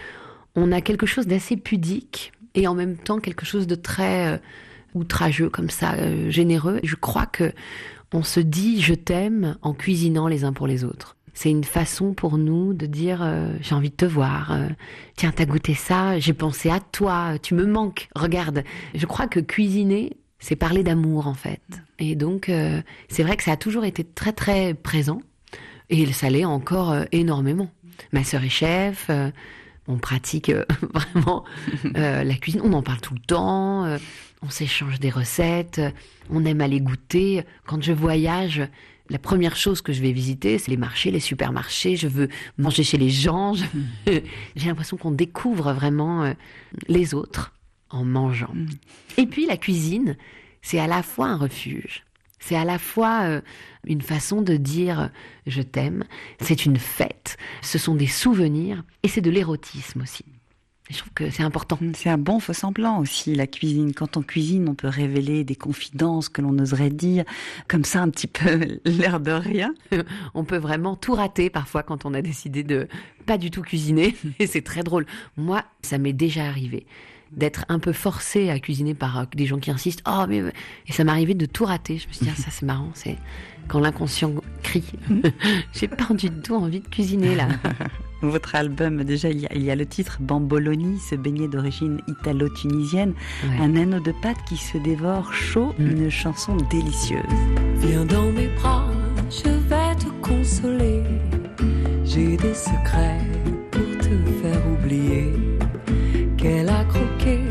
On 0.56 0.72
a 0.72 0.80
quelque 0.80 1.06
chose 1.06 1.26
d'assez 1.26 1.56
pudique 1.56 2.32
et 2.54 2.66
en 2.68 2.74
même 2.74 2.96
temps 2.96 3.18
quelque 3.18 3.44
chose 3.44 3.66
de 3.66 3.74
très 3.74 4.34
euh, 4.34 4.38
outrageux 4.94 5.50
comme 5.50 5.70
ça, 5.70 5.94
euh, 5.94 6.30
généreux. 6.30 6.80
Je 6.82 6.94
crois 6.94 7.26
que 7.26 7.52
on 8.12 8.22
se 8.22 8.40
dit 8.40 8.80
je 8.80 8.94
t'aime 8.94 9.56
en 9.62 9.74
cuisinant 9.74 10.28
les 10.28 10.44
uns 10.44 10.52
pour 10.52 10.66
les 10.66 10.84
autres. 10.84 11.16
C'est 11.34 11.50
une 11.50 11.64
façon 11.64 12.14
pour 12.14 12.38
nous 12.38 12.74
de 12.74 12.86
dire 12.86 13.20
euh, 13.22 13.52
j'ai 13.60 13.74
envie 13.74 13.90
de 13.90 13.96
te 13.96 14.04
voir. 14.04 14.52
Euh, 14.52 14.68
tiens, 15.16 15.32
t'as 15.34 15.46
goûté 15.46 15.74
ça, 15.74 16.18
j'ai 16.20 16.32
pensé 16.32 16.70
à 16.70 16.78
toi, 16.78 17.34
tu 17.42 17.54
me 17.54 17.66
manques. 17.66 18.08
Regarde. 18.14 18.62
Je 18.94 19.06
crois 19.06 19.26
que 19.26 19.40
cuisiner, 19.40 20.16
c'est 20.38 20.56
parler 20.56 20.84
d'amour 20.84 21.26
en 21.26 21.34
fait. 21.34 21.62
Et 21.98 22.14
donc 22.14 22.50
c'est 23.08 23.22
vrai 23.22 23.36
que 23.36 23.42
ça 23.42 23.52
a 23.52 23.56
toujours 23.56 23.84
été 23.84 24.04
très 24.04 24.32
très 24.32 24.74
présent 24.74 25.20
et 25.90 26.12
ça 26.12 26.30
l'est 26.30 26.44
encore 26.44 26.94
énormément. 27.12 27.70
Ma 28.12 28.24
sœur 28.24 28.44
est 28.44 28.48
chef, 28.48 29.10
on 29.88 29.96
pratique 29.96 30.52
vraiment 30.94 31.44
la 31.94 32.34
cuisine, 32.34 32.60
on 32.62 32.72
en 32.74 32.82
parle 32.82 33.00
tout 33.00 33.14
le 33.14 33.20
temps 33.20 33.98
on 34.44 34.50
s'échange 34.50 35.00
des 35.00 35.10
recettes, 35.10 35.80
on 36.30 36.44
aime 36.44 36.60
aller 36.60 36.80
goûter. 36.80 37.44
Quand 37.66 37.82
je 37.82 37.92
voyage, 37.92 38.62
la 39.08 39.18
première 39.18 39.56
chose 39.56 39.80
que 39.80 39.92
je 39.92 40.02
vais 40.02 40.12
visiter, 40.12 40.58
c'est 40.58 40.70
les 40.70 40.76
marchés, 40.76 41.10
les 41.10 41.20
supermarchés. 41.20 41.96
Je 41.96 42.08
veux 42.08 42.28
manger 42.58 42.82
chez 42.82 42.98
les 42.98 43.10
gens. 43.10 43.54
J'ai 44.06 44.66
l'impression 44.66 44.96
qu'on 44.96 45.10
découvre 45.10 45.72
vraiment 45.72 46.24
euh, 46.24 46.32
les 46.88 47.14
autres 47.14 47.54
en 47.90 48.04
mangeant. 48.04 48.52
Mm. 48.52 48.68
Et 49.16 49.26
puis 49.26 49.46
la 49.46 49.56
cuisine, 49.56 50.16
c'est 50.60 50.78
à 50.78 50.86
la 50.86 51.02
fois 51.02 51.26
un 51.26 51.36
refuge. 51.36 52.04
C'est 52.38 52.56
à 52.56 52.64
la 52.64 52.78
fois 52.78 53.22
euh, 53.22 53.40
une 53.86 54.02
façon 54.02 54.42
de 54.42 54.56
dire 54.56 55.10
je 55.46 55.62
t'aime, 55.62 56.04
c'est 56.40 56.66
une 56.66 56.76
fête, 56.76 57.38
ce 57.62 57.78
sont 57.78 57.94
des 57.94 58.06
souvenirs 58.06 58.82
et 59.02 59.08
c'est 59.08 59.22
de 59.22 59.30
l'érotisme 59.30 60.02
aussi. 60.02 60.26
Je 60.90 60.98
trouve 60.98 61.12
que 61.14 61.30
c'est 61.30 61.42
important. 61.42 61.78
C'est 61.94 62.10
un 62.10 62.18
bon 62.18 62.40
faux 62.40 62.52
semblant 62.52 62.98
aussi, 62.98 63.34
la 63.34 63.46
cuisine. 63.46 63.94
Quand 63.94 64.18
on 64.18 64.22
cuisine, 64.22 64.68
on 64.68 64.74
peut 64.74 64.88
révéler 64.88 65.42
des 65.42 65.56
confidences 65.56 66.28
que 66.28 66.42
l'on 66.42 66.58
oserait 66.58 66.90
dire, 66.90 67.24
comme 67.68 67.84
ça, 67.84 68.02
un 68.02 68.10
petit 68.10 68.26
peu 68.26 68.78
l'air 68.84 69.18
de 69.18 69.30
rien. 69.30 69.74
on 70.34 70.44
peut 70.44 70.58
vraiment 70.58 70.94
tout 70.94 71.14
rater 71.14 71.48
parfois 71.48 71.82
quand 71.82 72.04
on 72.04 72.12
a 72.12 72.20
décidé 72.20 72.62
de 72.64 72.86
pas 73.24 73.38
du 73.38 73.50
tout 73.50 73.62
cuisiner. 73.62 74.14
Et 74.38 74.46
c'est 74.46 74.60
très 74.60 74.82
drôle. 74.82 75.06
Moi, 75.38 75.64
ça 75.80 75.96
m'est 75.96 76.12
déjà 76.12 76.44
arrivé 76.44 76.86
d'être 77.32 77.64
un 77.70 77.78
peu 77.78 77.92
forcé 77.92 78.50
à 78.50 78.60
cuisiner 78.60 78.92
par 78.92 79.18
euh, 79.18 79.24
des 79.34 79.46
gens 79.46 79.58
qui 79.58 79.70
insistent. 79.70 80.02
Oh, 80.06 80.26
mais. 80.28 80.42
Et 80.86 80.92
ça 80.92 81.02
m'arrivait 81.02 81.34
de 81.34 81.46
tout 81.46 81.64
rater. 81.64 81.96
Je 81.96 82.08
me 82.08 82.12
suis 82.12 82.26
dit, 82.26 82.32
ah, 82.32 82.38
ça 82.38 82.50
c'est 82.50 82.66
marrant. 82.66 82.90
C'est 82.92 83.16
quand 83.68 83.80
l'inconscient 83.80 84.34
crie. 84.62 84.84
J'ai 85.72 85.88
pas 85.88 86.12
du 86.12 86.30
tout 86.30 86.56
envie 86.56 86.80
de 86.80 86.88
cuisiner 86.88 87.34
là. 87.34 87.48
Votre 88.30 88.54
album, 88.54 89.04
déjà, 89.04 89.28
il 89.28 89.40
y, 89.40 89.70
a, 89.70 89.76
le 89.76 89.86
titre 89.86 90.18
Bamboloni, 90.20 90.98
ce 90.98 91.14
beignet 91.14 91.46
d'origine 91.48 92.00
italo-tunisienne, 92.08 93.14
un 93.60 93.76
anneau 93.76 94.00
de 94.00 94.12
pâte 94.22 94.38
qui 94.48 94.56
se 94.56 94.78
dévore 94.78 95.32
chaud, 95.32 95.74
mm. 95.78 95.90
une 95.90 96.10
chanson 96.10 96.56
délicieuse. 96.70 97.22
Viens 97.76 98.04
dans 98.04 98.32
mes 98.32 98.48
bras, 98.48 98.86
je 99.30 99.50
vais 99.50 99.94
te 99.98 100.08
consoler. 100.22 101.02
J'ai 102.04 102.36
des 102.36 102.54
secrets 102.54 103.20
pour 103.70 103.98
te 103.98 104.14
faire 104.40 104.62
oublier 104.72 105.32
qu'elle 106.36 106.68
a 106.68 106.84
croqué 106.84 107.43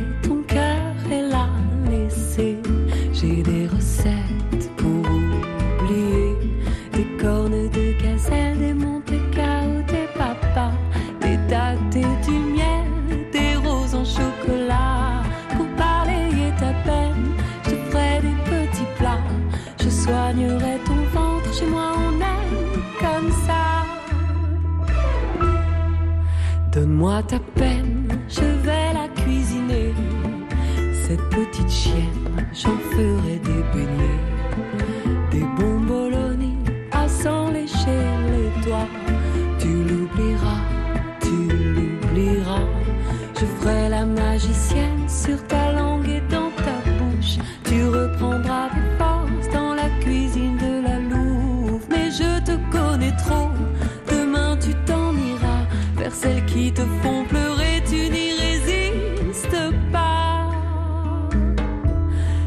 qui 56.54 56.72
te 56.72 56.82
font 57.02 57.26
pleurer, 57.26 57.82
tu 57.88 57.96
n'y 57.96 58.32
résistes 58.34 59.58
pas. 59.92 60.50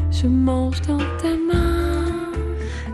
Je 0.09 0.27
mange 0.27 0.81
dans 0.83 0.97
ta 0.97 1.35
main. 1.35 2.05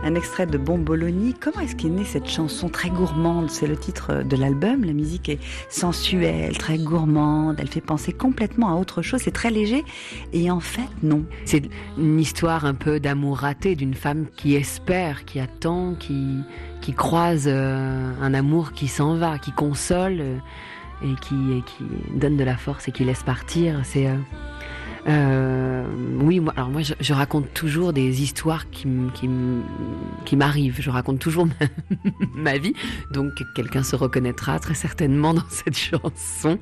Un 0.04 0.15
extrait 0.15 0.48
de 0.48 0.57
Bomboloni. 0.57 1.36
Comment 1.39 1.60
est-ce 1.60 1.75
qu'est 1.75 1.88
née 1.88 2.04
cette 2.04 2.27
chanson 2.27 2.68
très 2.68 2.89
gourmande? 2.89 3.50
C'est 3.51 3.68
le 3.68 3.77
titre 3.77 4.24
de 4.24 4.36
l'album. 4.36 4.83
La 4.83 4.92
musique 4.92 5.30
est 5.30 5.39
sensuelle, 5.69 6.57
très 6.57 6.80
gourmande. 6.80 7.57
Elle 7.60 7.69
fait 7.69 7.80
penser 7.80 8.12
complètement 8.12 8.69
à 8.69 8.75
autre 8.75 9.01
chose. 9.01 9.21
C'est 9.24 9.31
très 9.31 9.51
léger. 9.51 9.86
Et 10.33 10.50
en 10.50 10.60
fait, 10.60 10.89
non. 11.04 11.24
C'est 11.45 11.69
une 11.98 12.19
histoire 12.19 12.65
un 12.65 12.74
peu 12.74 13.00
d'amour 13.00 13.38
raté 13.38 13.75
d'une 13.75 13.93
femme 13.93 14.25
qui 14.36 14.55
espère, 14.55 15.25
qui 15.25 15.39
attend, 15.39 15.93
qui, 15.93 16.39
qui 16.82 16.93
croise 16.93 17.46
euh, 17.48 18.12
un 18.20 18.34
amour 18.34 18.74
qui 18.74 18.88
s'en 18.88 19.15
va, 19.15 19.38
qui 19.38 19.51
console. 19.51 20.17
Euh, 20.20 20.38
et 21.03 21.15
qui, 21.22 21.36
donne 22.15 22.38
de 22.38 22.43
la 22.43 22.57
force 22.57 22.88
et 22.88 22.91
qui 22.91 23.03
laisse 23.03 23.24
partir. 23.24 23.81
C'est 23.83 24.07
euh, 24.07 24.15
euh, 25.07 25.86
oui, 26.22 26.41
alors 26.55 26.69
moi, 26.69 26.81
je, 26.81 27.13
raconte 27.13 27.53
toujours 27.53 27.91
des 27.91 28.22
histoires 28.22 28.69
qui, 28.69 28.88
qui, 29.13 30.36
m'arrivent. 30.36 30.77
Je 30.79 30.89
raconte 30.89 31.19
toujours 31.19 31.48
ma, 32.36 32.57
vie, 32.57 32.74
donc 33.12 33.31
quelqu'un 33.55 33.83
se 33.83 33.95
reconnaîtra 33.95 34.60
très 34.60 34.75
certainement 34.75 35.33
dans 35.33 35.50
cette 35.50 35.77
chanson. 35.77 36.60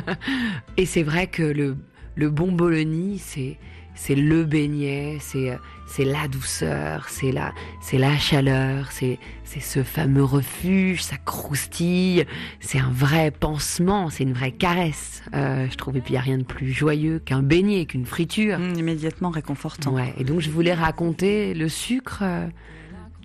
et 0.76 0.86
c'est 0.86 1.02
vrai 1.02 1.26
que 1.26 1.42
le, 1.42 2.30
bon 2.30 2.52
Bologna, 2.52 3.16
c'est 3.18 3.58
c'est 3.96 4.16
le 4.16 4.44
beignet, 4.44 5.18
c'est 5.20 5.56
c'est 5.86 6.04
la 6.04 6.28
douceur, 6.28 7.08
c'est 7.08 7.30
la 7.30 7.52
c'est 7.80 7.98
la 7.98 8.16
chaleur, 8.16 8.90
c'est 8.90 9.18
c'est 9.44 9.60
ce 9.60 9.82
fameux 9.82 10.24
refuge, 10.24 11.02
ça 11.02 11.16
croustille, 11.16 12.24
c'est 12.60 12.78
un 12.78 12.90
vrai 12.90 13.30
pansement, 13.30 14.10
c'est 14.10 14.24
une 14.24 14.32
vraie 14.32 14.52
caresse. 14.52 15.22
Euh, 15.34 15.66
je 15.70 15.76
trouve 15.76 15.96
et 15.96 16.00
puis 16.00 16.14
il 16.14 16.16
y 16.16 16.18
a 16.18 16.22
rien 16.22 16.38
de 16.38 16.44
plus 16.44 16.72
joyeux 16.72 17.18
qu'un 17.18 17.42
beignet, 17.42 17.86
qu'une 17.86 18.06
friture. 18.06 18.58
Mmh, 18.58 18.74
immédiatement 18.78 19.30
réconfortant. 19.30 19.92
Ouais. 19.92 20.14
Et 20.18 20.24
donc 20.24 20.40
je 20.40 20.50
voulais 20.50 20.74
raconter 20.74 21.54
le 21.54 21.68
sucre 21.68 22.20
euh, 22.22 22.46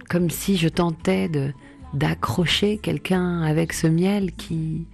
comme 0.10 0.30
si 0.30 0.58
je 0.58 0.70
tentais 0.70 1.30
de 1.30 1.54
d'accrocher 1.94 2.78
quelqu'un 2.78 3.42
avec 3.42 3.74
ce 3.74 3.88
miel 3.88 4.32
qui 4.34 4.86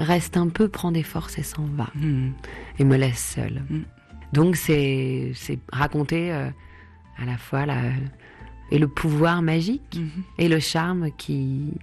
reste 0.00 0.36
un 0.36 0.48
peu, 0.48 0.68
prend 0.68 0.90
des 0.90 1.04
forces 1.04 1.38
et 1.38 1.44
s'en 1.44 1.66
va 1.76 1.88
mmh. 1.94 2.30
et 2.80 2.84
me 2.84 2.96
laisse 2.96 3.34
seule. 3.36 3.62
Mmh. 3.68 3.80
Donc 4.32 4.56
c'est 4.56 5.32
raconter 5.70 6.32
euh, 6.32 6.48
à 7.18 7.24
la 7.24 7.36
fois 7.36 7.66
la, 7.66 7.80
et 8.72 8.78
le 8.78 8.88
pouvoir 8.88 9.42
magique 9.42 9.96
mhm. 9.96 10.22
et 10.38 10.48
le 10.48 10.58
charme 10.58 11.10
qui, 11.16 11.74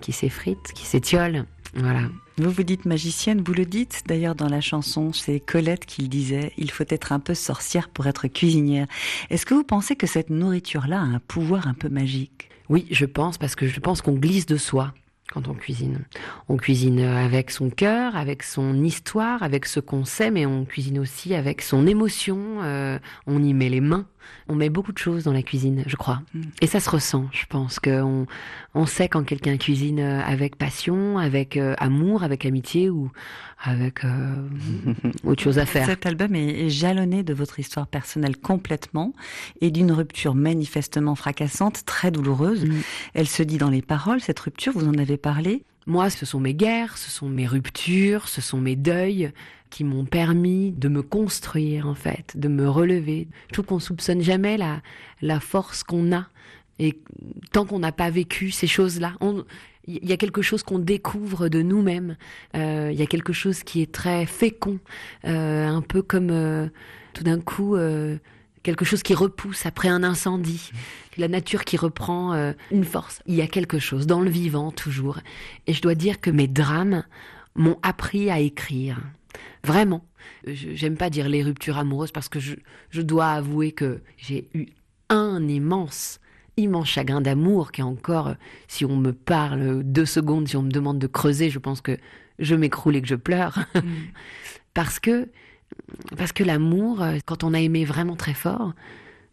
qui 0.00 0.12
s'effrite, 0.12 0.72
qui 0.74 0.84
s'étiole. 0.84 1.46
Voilà. 1.74 2.02
Vous 2.36 2.50
vous 2.50 2.62
dites 2.62 2.84
magicienne, 2.84 3.42
vous 3.44 3.52
le 3.52 3.64
dites 3.64 4.04
d'ailleurs 4.06 4.34
dans 4.34 4.48
la 4.48 4.60
chanson, 4.60 5.12
c'est 5.12 5.40
Colette 5.40 5.86
qui 5.86 6.02
le 6.02 6.08
disait, 6.08 6.52
il 6.56 6.70
faut 6.70 6.84
être 6.88 7.12
un 7.12 7.18
peu 7.18 7.34
sorcière 7.34 7.88
pour 7.88 8.06
être 8.06 8.28
cuisinière. 8.28 8.86
Est-ce 9.28 9.44
que 9.44 9.54
vous 9.54 9.64
pensez 9.64 9.96
que 9.96 10.06
cette 10.06 10.30
nourriture-là 10.30 11.00
a 11.00 11.04
un 11.04 11.18
pouvoir 11.18 11.66
un 11.66 11.74
peu 11.74 11.88
magique? 11.88 12.48
Oui, 12.68 12.86
je 12.90 13.06
pense, 13.06 13.38
parce 13.38 13.56
que 13.56 13.66
je 13.66 13.80
pense 13.80 14.02
qu'on 14.02 14.12
glisse 14.12 14.46
de 14.46 14.56
soi 14.56 14.94
quand 15.32 15.48
on 15.48 15.54
cuisine. 15.54 16.04
On 16.48 16.56
cuisine 16.56 17.00
avec 17.00 17.50
son 17.50 17.70
cœur, 17.70 18.16
avec 18.16 18.42
son 18.42 18.82
histoire, 18.84 19.42
avec 19.42 19.66
ce 19.66 19.80
qu'on 19.80 20.04
sait, 20.04 20.30
mais 20.30 20.46
on 20.46 20.64
cuisine 20.64 20.98
aussi 20.98 21.34
avec 21.34 21.60
son 21.60 21.86
émotion. 21.86 22.62
Euh, 22.62 22.98
on 23.26 23.42
y 23.42 23.52
met 23.52 23.68
les 23.68 23.80
mains. 23.80 24.06
On 24.48 24.54
met 24.54 24.70
beaucoup 24.70 24.92
de 24.92 24.98
choses 24.98 25.24
dans 25.24 25.32
la 25.32 25.42
cuisine, 25.42 25.84
je 25.86 25.96
crois. 25.96 26.22
Mm. 26.34 26.42
Et 26.62 26.66
ça 26.66 26.80
se 26.80 26.90
ressent, 26.90 27.26
je 27.32 27.44
pense 27.46 27.78
qu'on 27.78 28.26
on 28.74 28.86
sait 28.86 29.08
quand 29.08 29.24
quelqu'un 29.24 29.56
cuisine 29.56 30.00
euh, 30.00 30.20
avec 30.22 30.56
passion, 30.56 31.18
avec 31.18 31.56
euh, 31.56 31.74
amour, 31.78 32.22
avec 32.22 32.46
amitié 32.46 32.90
ou 32.90 33.10
avec 33.60 34.04
euh, 34.04 34.08
autre 35.24 35.42
chose 35.42 35.58
à 35.58 35.66
faire. 35.66 35.86
Cet 35.86 36.06
album 36.06 36.34
est, 36.34 36.70
jalonné 36.70 37.22
de 37.22 37.34
votre 37.34 37.60
histoire 37.60 37.86
personnelle 37.86 38.36
complètement 38.36 39.12
et 39.60 39.70
d'une 39.70 39.92
rupture 39.92 40.34
manifestement 40.34 41.14
fracassante, 41.14 41.84
très 41.84 42.10
douloureuse. 42.10 42.64
Mm. 42.64 42.74
Elle 43.14 43.28
se 43.28 43.42
dit 43.42 43.58
dans 43.58 43.70
les 43.70 43.82
paroles, 43.82 44.20
cette 44.20 44.40
rupture, 44.40 44.72
vous 44.74 44.88
en 44.88 44.94
avez 44.94 45.16
parlé. 45.16 45.64
Moi, 45.86 46.10
ce 46.10 46.26
sont 46.26 46.38
mes 46.38 46.52
guerres, 46.52 46.98
ce 46.98 47.10
sont 47.10 47.30
mes 47.30 47.46
ruptures, 47.46 48.28
ce 48.28 48.42
sont 48.42 48.60
mes 48.60 48.76
deuils 48.76 49.32
qui 49.70 49.84
m'ont 49.84 50.04
permis 50.04 50.72
de 50.72 50.88
me 50.88 51.02
construire 51.02 51.86
en 51.86 51.94
fait, 51.94 52.36
de 52.36 52.48
me 52.48 52.68
relever. 52.68 53.28
Je 53.48 53.52
trouve 53.54 53.66
qu'on 53.66 53.78
soupçonne 53.78 54.22
jamais 54.22 54.58
la, 54.58 55.40
force 55.40 55.82
qu'on 55.82 56.12
a. 56.12 56.26
Et 56.78 56.98
tant 57.52 57.64
qu'on 57.64 57.80
n'a 57.80 57.92
pas 57.92 58.10
vécu 58.10 58.50
ces 58.50 58.68
choses-là, 58.68 59.14
il 59.86 60.08
y 60.08 60.12
a 60.12 60.16
quelque 60.16 60.42
chose 60.42 60.62
qu'on 60.62 60.78
découvre 60.78 61.48
de 61.48 61.62
nous-mêmes. 61.62 62.16
Euh, 62.54 62.90
il 62.92 62.98
y 62.98 63.02
a 63.02 63.06
quelque 63.06 63.32
chose 63.32 63.62
qui 63.62 63.82
est 63.82 63.90
très 63.90 64.26
fécond, 64.26 64.78
euh, 65.24 65.66
un 65.66 65.82
peu 65.82 66.02
comme 66.02 66.30
euh, 66.30 66.68
tout 67.14 67.24
d'un 67.24 67.40
coup 67.40 67.76
quelque 68.62 68.84
chose 68.84 69.02
qui 69.02 69.14
repousse 69.14 69.64
après 69.66 69.88
un 69.88 70.02
incendie, 70.02 70.70
la 71.16 71.28
nature 71.28 71.64
qui 71.64 71.76
reprend 71.76 72.52
une 72.70 72.84
force. 72.84 73.22
Il 73.26 73.34
y 73.34 73.40
a 73.40 73.46
quelque 73.46 73.78
chose 73.78 74.06
dans 74.06 74.20
le 74.20 74.28
vivant 74.28 74.70
toujours. 74.72 75.18
Et 75.66 75.72
je 75.72 75.80
dois 75.80 75.94
dire 75.94 76.20
que 76.20 76.30
mes 76.30 76.48
drames 76.48 77.04
m'ont 77.54 77.78
appris 77.82 78.30
à 78.30 78.40
écrire. 78.40 79.00
Vraiment. 79.64 80.04
J'aime 80.46 80.96
pas 80.96 81.10
dire 81.10 81.28
les 81.28 81.42
ruptures 81.42 81.78
amoureuses 81.78 82.12
parce 82.12 82.28
que 82.28 82.40
je, 82.40 82.54
je 82.90 83.02
dois 83.02 83.30
avouer 83.30 83.72
que 83.72 84.00
j'ai 84.16 84.48
eu 84.54 84.66
un 85.08 85.46
immense, 85.48 86.20
immense 86.56 86.88
chagrin 86.88 87.20
d'amour 87.20 87.72
qui 87.72 87.80
est 87.80 87.84
encore, 87.84 88.34
si 88.66 88.84
on 88.84 88.96
me 88.96 89.12
parle 89.12 89.82
deux 89.82 90.06
secondes, 90.06 90.48
si 90.48 90.56
on 90.56 90.62
me 90.62 90.70
demande 90.70 90.98
de 90.98 91.06
creuser, 91.06 91.50
je 91.50 91.58
pense 91.58 91.80
que 91.80 91.96
je 92.38 92.54
m'écroule 92.54 92.96
et 92.96 93.02
que 93.02 93.08
je 93.08 93.14
pleure. 93.14 93.58
Mm. 93.74 94.10
parce 94.74 94.98
que, 94.98 95.28
parce 96.16 96.32
que 96.32 96.42
l'amour, 96.42 97.04
quand 97.26 97.44
on 97.44 97.54
a 97.54 97.60
aimé 97.60 97.84
vraiment 97.84 98.16
très 98.16 98.34
fort, 98.34 98.72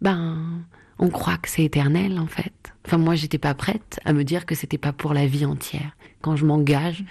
ben, 0.01 0.63
on 0.99 1.09
croit 1.09 1.37
que 1.37 1.49
c'est 1.49 1.63
éternel 1.63 2.19
en 2.19 2.27
fait. 2.27 2.73
Enfin, 2.85 2.97
moi, 2.97 3.15
j'étais 3.15 3.37
pas 3.37 3.53
prête 3.53 3.99
à 4.05 4.13
me 4.13 4.23
dire 4.23 4.45
que 4.45 4.55
c'était 4.55 4.77
pas 4.77 4.93
pour 4.93 5.13
la 5.13 5.25
vie 5.25 5.45
entière. 5.45 5.95
Quand 6.21 6.35
je 6.35 6.45
m'engage, 6.45 7.03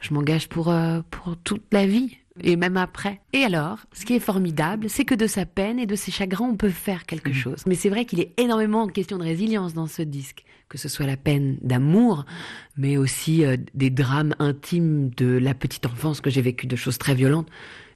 je 0.00 0.12
m'engage 0.12 0.48
pour, 0.48 0.70
euh, 0.70 1.00
pour 1.10 1.36
toute 1.38 1.64
la 1.72 1.86
vie 1.86 2.18
et 2.40 2.56
même 2.56 2.76
après. 2.76 3.20
Et 3.32 3.44
alors, 3.44 3.78
ce 3.92 4.04
qui 4.04 4.14
est 4.14 4.20
formidable, 4.20 4.88
c'est 4.88 5.04
que 5.04 5.14
de 5.14 5.26
sa 5.26 5.44
peine 5.44 5.78
et 5.78 5.86
de 5.86 5.94
ses 5.94 6.10
chagrins, 6.10 6.46
on 6.46 6.56
peut 6.56 6.70
faire 6.70 7.04
quelque 7.04 7.30
mm. 7.30 7.34
chose. 7.34 7.62
Mais 7.66 7.74
c'est 7.74 7.90
vrai 7.90 8.04
qu'il 8.04 8.20
est 8.20 8.32
énormément 8.38 8.82
en 8.82 8.88
question 8.88 9.18
de 9.18 9.24
résilience 9.24 9.74
dans 9.74 9.86
ce 9.86 10.02
disque, 10.02 10.44
que 10.68 10.78
ce 10.78 10.88
soit 10.88 11.06
la 11.06 11.16
peine 11.16 11.58
d'amour, 11.60 12.24
mais 12.76 12.96
aussi 12.96 13.44
euh, 13.44 13.56
des 13.74 13.90
drames 13.90 14.34
intimes 14.38 15.10
de 15.10 15.26
la 15.26 15.54
petite 15.54 15.86
enfance 15.86 16.20
que 16.20 16.30
j'ai 16.30 16.42
vécu, 16.42 16.66
de 16.66 16.76
choses 16.76 16.98
très 16.98 17.14
violentes, 17.14 17.48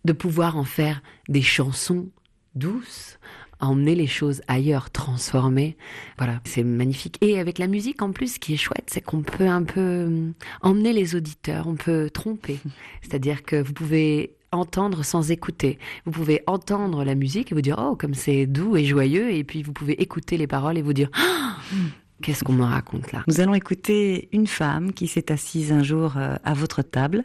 de 0.05 0.13
pouvoir 0.13 0.57
en 0.57 0.65
faire 0.65 1.03
des 1.29 1.43
chansons 1.43 2.09
douces, 2.55 3.16
emmener 3.61 3.95
les 3.95 4.07
choses 4.07 4.43
ailleurs, 4.49 4.91
transformer. 4.91 5.77
Voilà, 6.19 6.41
c'est 6.45 6.63
magnifique. 6.63 7.19
Et 7.21 7.39
avec 7.39 7.59
la 7.59 7.67
musique, 7.67 8.03
en 8.03 8.13
plus, 8.13 8.35
ce 8.35 8.39
qui 8.39 8.55
est 8.55 8.59
chouette, 8.59 8.89
c'est 8.89 9.01
qu'on 9.01 9.23
peut 9.23 9.49
un 9.49 9.63
peu 9.63 9.81
euh, 9.81 10.31
emmener 10.63 10.93
les 10.93 11.15
auditeurs, 11.15 11.67
on 11.67 11.77
peut 11.77 12.11
tromper. 12.11 12.59
C'est-à-dire 13.03 13.43
que 13.43 13.61
vous 13.61 13.73
pouvez 13.73 14.35
entendre 14.53 15.05
sans 15.05 15.31
écouter. 15.31 15.79
Vous 16.05 16.13
pouvez 16.13 16.43
entendre 16.47 17.05
la 17.05 17.15
musique 17.15 17.53
et 17.53 17.55
vous 17.55 17.63
dire, 17.63 17.77
oh, 17.79 17.97
comme 17.97 18.15
c'est 18.15 18.47
doux 18.47 18.77
et 18.77 18.85
joyeux, 18.85 19.33
et 19.33 19.45
puis 19.45 19.63
vous 19.63 19.73
pouvez 19.73 20.01
écouter 20.01 20.37
les 20.37 20.47
paroles 20.47 20.79
et 20.79 20.83
vous 20.83 20.93
dire, 20.93 21.11
oh, 21.19 21.77
Qu'est-ce 22.23 22.45
qu'on 22.45 22.55
me 22.55 22.65
raconte 22.65 23.13
là? 23.13 23.23
Nous 23.27 23.41
allons 23.41 23.55
écouter 23.55 24.29
une 24.33 24.47
femme 24.47 24.93
qui 24.93 25.07
s'est 25.07 25.31
assise 25.31 25.71
un 25.71 25.83
jour 25.83 26.15
euh, 26.17 26.37
à 26.45 26.55
votre 26.55 26.81
table, 26.81 27.25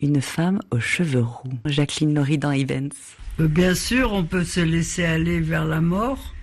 une 0.00 0.22
femme 0.22 0.60
aux 0.70 0.80
cheveux 0.80 1.22
roux, 1.22 1.52
Jacqueline 1.66 2.14
Loridan 2.14 2.50
Evans. 2.50 2.90
Euh, 3.40 3.48
bien 3.48 3.74
sûr, 3.74 4.12
on 4.12 4.24
peut 4.24 4.44
se 4.44 4.60
laisser 4.60 5.04
aller 5.04 5.40
vers 5.40 5.64
la 5.64 5.80
mort, 5.80 6.34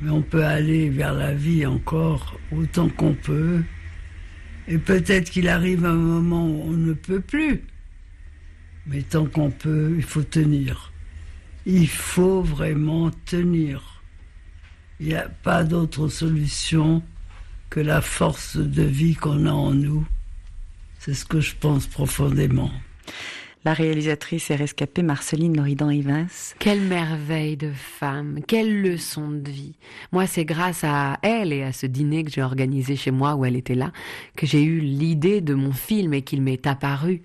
mais 0.00 0.10
on 0.10 0.22
peut 0.22 0.44
aller 0.44 0.88
vers 0.90 1.14
la 1.14 1.34
vie 1.34 1.66
encore 1.66 2.38
autant 2.50 2.88
qu'on 2.88 3.14
peut. 3.14 3.62
Et 4.66 4.78
peut-être 4.78 5.30
qu'il 5.30 5.48
arrive 5.48 5.84
un 5.84 5.94
moment 5.94 6.46
où 6.46 6.62
on 6.64 6.72
ne 6.72 6.92
peut 6.92 7.20
plus. 7.20 7.62
Mais 8.86 9.02
tant 9.02 9.26
qu'on 9.26 9.50
peut, 9.50 9.94
il 9.96 10.02
faut 10.02 10.22
tenir. 10.22 10.92
Il 11.66 11.88
faut 11.88 12.42
vraiment 12.42 13.10
tenir. 13.26 14.02
Il 14.98 15.08
n'y 15.08 15.14
a 15.14 15.28
pas 15.28 15.64
d'autre 15.64 16.08
solution 16.08 17.02
que 17.68 17.80
la 17.80 18.00
force 18.00 18.56
de 18.56 18.82
vie 18.82 19.14
qu'on 19.14 19.46
a 19.46 19.52
en 19.52 19.72
nous. 19.72 20.06
C'est 20.98 21.14
ce 21.14 21.24
que 21.24 21.40
je 21.40 21.54
pense 21.54 21.86
profondément 21.86 22.70
la 23.64 23.74
réalisatrice 23.74 24.50
et 24.50 24.56
rescapée 24.56 25.02
Marceline 25.02 25.56
Loridan-Ivins. 25.56 26.26
Quelle 26.58 26.80
merveille 26.80 27.56
de 27.56 27.72
femme, 27.72 28.40
quelle 28.46 28.80
leçon 28.80 29.30
de 29.30 29.50
vie. 29.50 29.74
Moi, 30.12 30.26
c'est 30.26 30.44
grâce 30.44 30.82
à 30.84 31.18
elle 31.22 31.52
et 31.52 31.62
à 31.62 31.72
ce 31.72 31.86
dîner 31.86 32.24
que 32.24 32.30
j'ai 32.30 32.42
organisé 32.42 32.96
chez 32.96 33.10
moi 33.10 33.34
où 33.34 33.44
elle 33.44 33.56
était 33.56 33.74
là 33.74 33.92
que 34.36 34.46
j'ai 34.46 34.62
eu 34.62 34.80
l'idée 34.80 35.40
de 35.40 35.54
mon 35.54 35.72
film 35.72 36.14
et 36.14 36.22
qu'il 36.22 36.40
m'est 36.40 36.66
apparu 36.66 37.22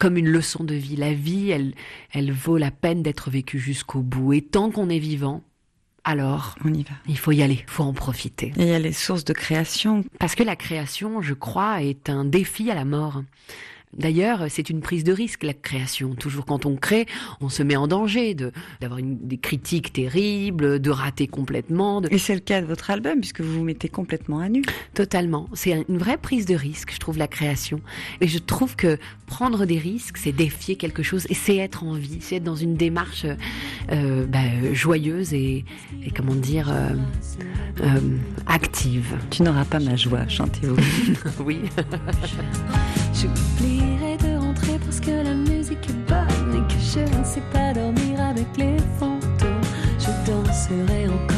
comme 0.00 0.16
une 0.16 0.28
leçon 0.28 0.64
de 0.64 0.74
vie. 0.74 0.96
La 0.96 1.12
vie, 1.12 1.50
elle, 1.50 1.74
elle 2.12 2.32
vaut 2.32 2.58
la 2.58 2.70
peine 2.70 3.02
d'être 3.02 3.30
vécue 3.30 3.58
jusqu'au 3.58 4.00
bout. 4.00 4.32
Et 4.32 4.42
tant 4.42 4.70
qu'on 4.70 4.88
est 4.88 4.98
vivant, 4.98 5.42
alors, 6.08 6.54
on 6.64 6.72
y 6.72 6.84
va. 6.84 6.94
Il 7.08 7.18
faut 7.18 7.32
y 7.32 7.42
aller, 7.42 7.64
il 7.66 7.70
faut 7.70 7.82
en 7.82 7.92
profiter. 7.92 8.52
Et 8.56 8.62
il 8.62 8.68
y 8.68 8.74
a 8.74 8.78
les 8.78 8.92
sources 8.92 9.24
de 9.24 9.32
création. 9.32 10.04
Parce 10.20 10.36
que 10.36 10.44
la 10.44 10.54
création, 10.54 11.20
je 11.20 11.34
crois, 11.34 11.82
est 11.82 12.08
un 12.08 12.24
défi 12.24 12.70
à 12.70 12.76
la 12.76 12.84
mort. 12.84 13.22
D'ailleurs, 13.98 14.46
c'est 14.48 14.70
une 14.70 14.80
prise 14.80 15.04
de 15.04 15.12
risque, 15.12 15.42
la 15.42 15.54
création. 15.54 16.14
Toujours 16.14 16.44
quand 16.44 16.66
on 16.66 16.76
crée, 16.76 17.06
on 17.40 17.48
se 17.48 17.62
met 17.62 17.76
en 17.76 17.86
danger 17.86 18.34
de, 18.34 18.52
d'avoir 18.80 19.00
des 19.02 19.38
critiques 19.38 19.92
terribles, 19.92 20.80
de 20.80 20.90
rater 20.90 21.26
complètement. 21.26 22.02
Et 22.10 22.18
c'est 22.18 22.34
le 22.34 22.40
cas 22.40 22.60
de 22.60 22.66
votre 22.66 22.90
album, 22.90 23.20
puisque 23.20 23.40
vous 23.40 23.58
vous 23.58 23.64
mettez 23.64 23.88
complètement 23.88 24.40
à 24.40 24.48
nu. 24.48 24.62
Totalement. 24.94 25.48
C'est 25.54 25.84
une 25.88 25.98
vraie 25.98 26.18
prise 26.18 26.46
de 26.46 26.54
risque, 26.54 26.92
je 26.92 26.98
trouve, 26.98 27.18
la 27.18 27.28
création. 27.28 27.80
Et 28.20 28.28
je 28.28 28.38
trouve 28.38 28.76
que 28.76 28.98
prendre 29.26 29.66
des 29.66 29.78
risques, 29.78 30.18
c'est 30.18 30.32
défier 30.32 30.76
quelque 30.76 31.02
chose, 31.02 31.26
et 31.28 31.34
c'est 31.34 31.56
être 31.56 31.84
en 31.84 31.94
vie, 31.94 32.18
c'est 32.20 32.36
être 32.36 32.44
dans 32.44 32.56
une 32.56 32.76
démarche 32.76 33.26
euh, 33.90 34.26
bah, 34.26 34.38
joyeuse 34.72 35.34
et, 35.34 35.64
comment 36.14 36.34
dire, 36.34 36.70
euh, 36.70 36.90
euh, 37.82 38.00
active. 38.46 39.16
Tu 39.30 39.42
n'auras 39.42 39.64
pas 39.64 39.80
ma 39.80 39.96
joie, 39.96 40.26
chantez-vous. 40.28 40.76
oui. 41.44 41.60
J'oublierai 43.86 44.16
de 44.16 44.36
rentrer 44.38 44.78
parce 44.84 44.98
que 44.98 45.10
la 45.10 45.34
musique 45.34 45.88
est 45.88 46.08
bonne 46.08 46.54
et 46.54 46.72
que 46.72 46.78
je 46.80 47.00
ne 47.18 47.24
sais 47.24 47.42
pas 47.52 47.72
dormir 47.72 48.20
avec 48.20 48.46
les 48.56 48.76
fantômes. 48.98 49.60
Je 49.98 50.10
danserai 50.30 51.06
encore, 51.08 51.35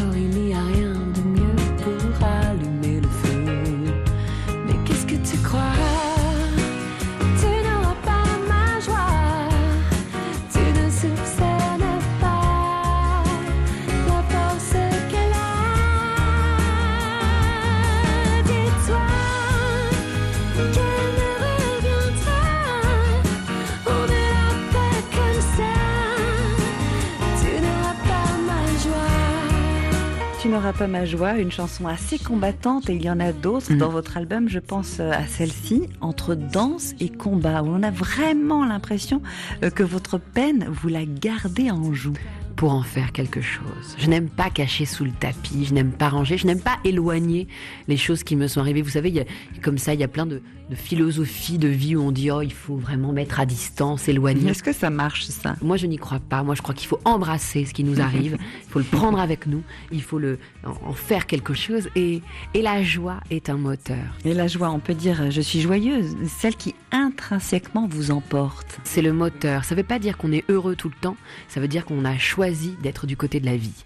n'aura 30.59 30.73
pas 30.73 30.88
ma 30.88 31.05
joie, 31.05 31.38
une 31.38 31.53
chanson 31.53 31.87
assez 31.87 32.19
combattante 32.19 32.91
et 32.91 32.95
il 32.95 33.05
y 33.05 33.09
en 33.09 33.21
a 33.21 33.33
d'autres 33.33 33.73
dans 33.75 33.91
mm. 33.91 33.93
votre 33.93 34.17
album. 34.17 34.49
Je 34.49 34.59
pense 34.59 34.99
euh, 34.99 35.12
à 35.12 35.25
celle-ci, 35.29 35.88
entre 36.00 36.35
danse 36.35 36.95
et 36.99 37.11
combat, 37.11 37.62
où 37.62 37.69
on 37.69 37.83
a 37.85 37.93
vraiment 37.93 38.65
l'impression 38.65 39.23
euh, 39.62 39.71
que 39.71 39.85
votre 39.85 40.19
peine, 40.19 40.67
vous 40.69 40.88
la 40.88 41.05
gardez 41.05 41.71
en 41.71 41.93
joue 41.93 42.15
pour 42.59 42.73
en 42.73 42.83
faire 42.83 43.12
quelque 43.12 43.41
chose. 43.41 43.95
Je 43.99 44.09
n'aime 44.09 44.29
pas 44.29 44.50
cacher 44.50 44.85
sous 44.85 45.05
le 45.05 45.12
tapis, 45.12 45.67
je 45.67 45.75
n'aime 45.75 45.93
pas 45.93 46.09
ranger, 46.09 46.37
je 46.37 46.47
n'aime 46.47 46.61
pas 46.61 46.79
éloigner 46.83 47.47
les 47.87 47.97
choses 47.97 48.25
qui 48.25 48.35
me 48.35 48.49
sont 48.49 48.61
arrivées. 48.61 48.83
Vous 48.83 48.91
savez, 48.91 49.11
il 49.11 49.15
y 49.15 49.21
a, 49.21 49.25
comme 49.62 49.79
ça, 49.79 49.95
il 49.95 50.00
y 50.00 50.03
a 50.03 50.09
plein 50.09 50.27
de, 50.27 50.43
de 50.69 50.75
philosophies 50.75 51.59
de 51.59 51.69
vie 51.69 51.97
où 51.97 52.03
on 52.03 52.12
dit 52.12 52.31
oh 52.31 52.43
il 52.43 52.53
faut 52.53 52.77
vraiment 52.77 53.12
mettre 53.12 53.41
à 53.41 53.47
distance, 53.47 54.09
éloigner. 54.09 54.50
Est-ce 54.50 54.62
que 54.62 54.73
ça 54.73 54.91
marche 54.91 55.25
ça? 55.27 55.57
Moi 55.62 55.77
je 55.77 55.87
n'y 55.87 55.99
crois 55.99 56.21
pas. 56.21 56.43
Moi 56.43 56.55
je 56.55 56.62
crois 56.62 56.75
qu'il 56.75 56.88
faut 56.88 57.00
embrasser 57.05 57.65
ce 57.65 57.73
qui 57.73 57.85
nous 57.85 58.00
arrive, 58.00 58.37
il 58.67 58.71
faut 58.71 58.79
le 58.79 58.85
prendre 58.85 59.19
avec 59.21 59.47
nous, 59.47 59.62
il 59.93 60.03
faut 60.03 60.19
le 60.19 60.38
en 60.65 60.93
faire 60.93 61.27
quelque 61.27 61.55
chose 61.55 61.88
et 61.97 62.23
et 62.55 62.62
la 62.62 62.83
joie 62.83 63.21
est 63.31 63.49
un 63.50 63.57
moteur. 63.57 64.05
Et 64.25 64.35
la 64.35 64.47
joie, 64.47 64.71
on 64.71 64.81
peut 64.81 64.95
dire 64.95 65.31
je 65.31 65.41
suis 65.41 65.61
joyeuse, 65.61 66.17
celle 66.27 66.57
qui 66.57 66.75
intrinsèquement 66.93 67.87
vous 67.88 68.11
emporte. 68.11 68.81
C'est 68.85 69.03
le 69.03 69.12
moteur. 69.12 69.65
Ça 69.65 69.75
ne 69.75 69.81
veut 69.81 69.87
pas 69.87 69.99
dire 69.99 70.17
qu'on 70.17 70.33
est 70.33 70.45
heureux 70.50 70.77
tout 70.77 70.88
le 70.88 71.00
temps, 71.00 71.17
ça 71.49 71.61
veut 71.61 71.69
dire 71.69 71.85
qu'on 71.85 72.05
a 72.05 72.19
choisi 72.19 72.48
choisi 72.49 72.76
d'être 72.83 73.07
du 73.07 73.17
côté 73.17 73.40
de 73.40 73.47
la 73.47 73.57
vie. 73.57 73.85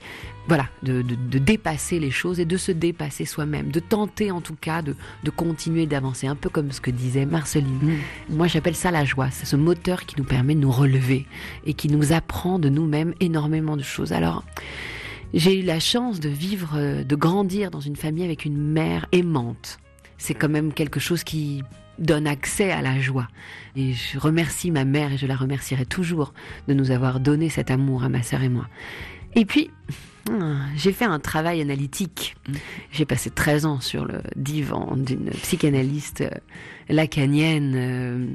Voilà, 0.49 0.67
de, 0.83 1.03
dépasser 1.39 2.01
les 2.01 2.11
choses 2.11 2.41
et 2.41 2.45
de 2.45 2.57
se 2.57 2.73
dépasser 2.73 3.25
soi-même, 3.25 3.71
de 3.71 3.81
tenter 3.81 4.31
en 4.31 4.41
tout 4.41 4.57
cas 4.61 4.83
de, 4.83 4.95
continuer 5.31 5.87
d'avancer, 5.87 6.27
un 6.27 6.35
peu 6.35 6.49
comme 6.49 6.73
ce 6.73 6.81
que 6.81 6.91
disait 6.91 7.27
Marceline. 7.27 7.79
Mm. 8.29 8.37
Moi 8.37 8.47
j'appelle 8.49 8.75
ça 8.75 8.91
la 8.91 9.05
joie, 9.05 9.31
c'est 9.31 9.47
ce 9.47 9.57
moteur 9.57 10.05
qui 10.05 10.17
nous 10.19 10.25
permet 10.25 10.55
de 10.55 10.61
nous 10.61 10.71
relever 10.71 11.27
et 11.65 11.75
qui 11.75 11.89
nous 11.89 12.13
apprend 12.13 12.59
de 12.59 12.69
nous-mêmes 12.69 13.15
énormément 13.21 13.77
de 13.77 13.83
choses. 13.83 14.13
Alors, 14.13 14.45
j'ai 15.35 15.61
eu 15.61 15.63
la 15.63 15.81
chance 15.81 16.21
de 16.21 16.29
vivre, 16.29 16.73
euh, 16.77 17.05
de 17.05 17.17
grandir 17.17 17.71
dans 17.71 17.81
une 17.81 17.97
famille 17.97 18.25
avec 18.25 18.45
une 18.45 18.59
mère 18.59 19.07
aimante. 19.13 19.79
C'est 20.19 20.35
quand 20.35 20.49
même 20.49 20.73
quelque 20.73 21.01
chose 21.01 21.25
qui 21.25 21.63
donne 21.99 22.27
accès 22.27 22.71
à 22.71 22.83
la 22.83 22.99
joie. 22.99 23.29
Et 23.77 23.93
je 23.93 24.19
remercie 24.19 24.71
ma 24.71 24.85
mère 24.85 25.13
et 25.13 25.17
je 25.17 25.27
la 25.27 25.37
remercierai 25.37 25.87
toujours 25.87 26.35
de 26.69 26.75
nous 26.75 26.91
avoir 26.91 27.21
donné 27.21 27.49
cet 27.49 27.71
amour 27.71 28.05
à 28.05 28.09
ma 28.09 28.23
sœur 28.23 28.43
et 28.43 28.49
moi. 28.49 28.67
Et 29.35 29.45
puis, 29.45 29.71
hmm, 30.31 30.57
j'ai 30.77 30.93
fait 30.93 31.05
un 31.05 31.19
travail 31.19 31.61
analytique. 31.61 32.37
J'ai 32.91 33.05
passé 33.05 33.31
13 33.31 33.67
ans 33.67 33.81
sur 33.81 34.05
le 34.05 34.21
divan 34.37 34.97
d'une 34.97 35.31
psychanalyste 35.31 36.23
euh, 36.23 36.31
lacanienne. 36.89 37.75
Euh, 37.77 38.27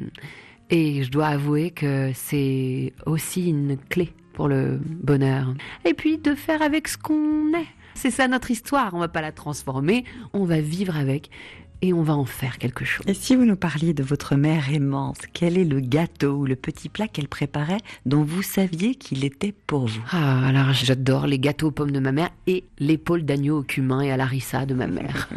et 0.69 1.03
je 1.03 1.11
dois 1.11 1.27
avouer 1.27 1.71
que 1.71 2.11
c'est 2.13 2.93
aussi 3.05 3.49
une 3.49 3.77
clé 3.89 4.13
pour 4.33 4.47
le 4.47 4.79
bonheur. 4.83 5.53
Et 5.85 5.93
puis 5.93 6.17
de 6.17 6.35
faire 6.35 6.61
avec 6.61 6.87
ce 6.87 6.97
qu'on 6.97 7.53
est. 7.53 7.67
C'est 7.93 8.11
ça 8.11 8.27
notre 8.27 8.51
histoire. 8.51 8.93
On 8.93 8.99
va 8.99 9.07
pas 9.07 9.21
la 9.21 9.31
transformer, 9.31 10.03
on 10.33 10.45
va 10.45 10.61
vivre 10.61 10.95
avec 10.95 11.31
et 11.81 11.93
on 11.93 12.03
va 12.03 12.15
en 12.15 12.25
faire 12.25 12.57
quelque 12.57 12.85
chose. 12.85 13.05
Et 13.07 13.13
si 13.13 13.35
vous 13.35 13.45
nous 13.45 13.55
parliez 13.55 13.93
de 13.93 14.03
votre 14.03 14.35
mère 14.35 14.73
aimante, 14.73 15.19
quel 15.33 15.57
est 15.57 15.65
le 15.65 15.79
gâteau 15.79 16.33
ou 16.33 16.45
le 16.45 16.55
petit 16.55 16.89
plat 16.89 17.07
qu'elle 17.07 17.27
préparait 17.27 17.79
dont 18.05 18.23
vous 18.23 18.41
saviez 18.41 18.95
qu'il 18.95 19.25
était 19.25 19.53
pour 19.65 19.87
vous? 19.87 20.03
Ah, 20.11 20.47
alors 20.47 20.73
j'adore 20.73 21.27
les 21.27 21.39
gâteaux 21.39 21.67
aux 21.67 21.71
pommes 21.71 21.91
de 21.91 21.99
ma 21.99 22.11
mère 22.11 22.29
et 22.47 22.63
l'épaule 22.79 23.23
d'agneau 23.23 23.59
au 23.59 23.63
cumin 23.63 24.01
et 24.01 24.11
à 24.11 24.17
l'arissa 24.17 24.65
de 24.65 24.73
ma 24.73 24.87
mère. 24.87 25.29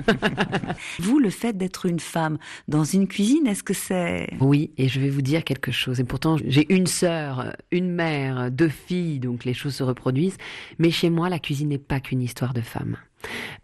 vous, 0.98 1.18
le 1.18 1.30
fait 1.30 1.56
d'être 1.56 1.86
une 1.86 2.00
femme 2.00 2.38
dans 2.68 2.84
une 2.84 3.06
cuisine, 3.06 3.46
est-ce 3.46 3.62
que 3.62 3.74
c'est... 3.74 4.28
Oui, 4.40 4.70
et 4.78 4.88
je 4.88 5.00
vais 5.00 5.10
vous 5.10 5.22
dire 5.22 5.44
quelque 5.44 5.72
chose. 5.72 6.00
Et 6.00 6.04
pourtant, 6.04 6.36
j'ai 6.44 6.72
une 6.72 6.86
sœur, 6.86 7.54
une 7.70 7.90
mère, 7.90 8.50
deux 8.50 8.68
filles, 8.68 9.18
donc 9.18 9.44
les 9.44 9.54
choses 9.54 9.74
se 9.74 9.82
reproduisent. 9.82 10.38
Mais 10.78 10.90
chez 10.90 11.10
moi, 11.10 11.28
la 11.28 11.38
cuisine 11.38 11.68
n'est 11.68 11.78
pas 11.78 12.00
qu'une 12.00 12.22
histoire 12.22 12.54
de 12.54 12.60
femmes. 12.60 12.96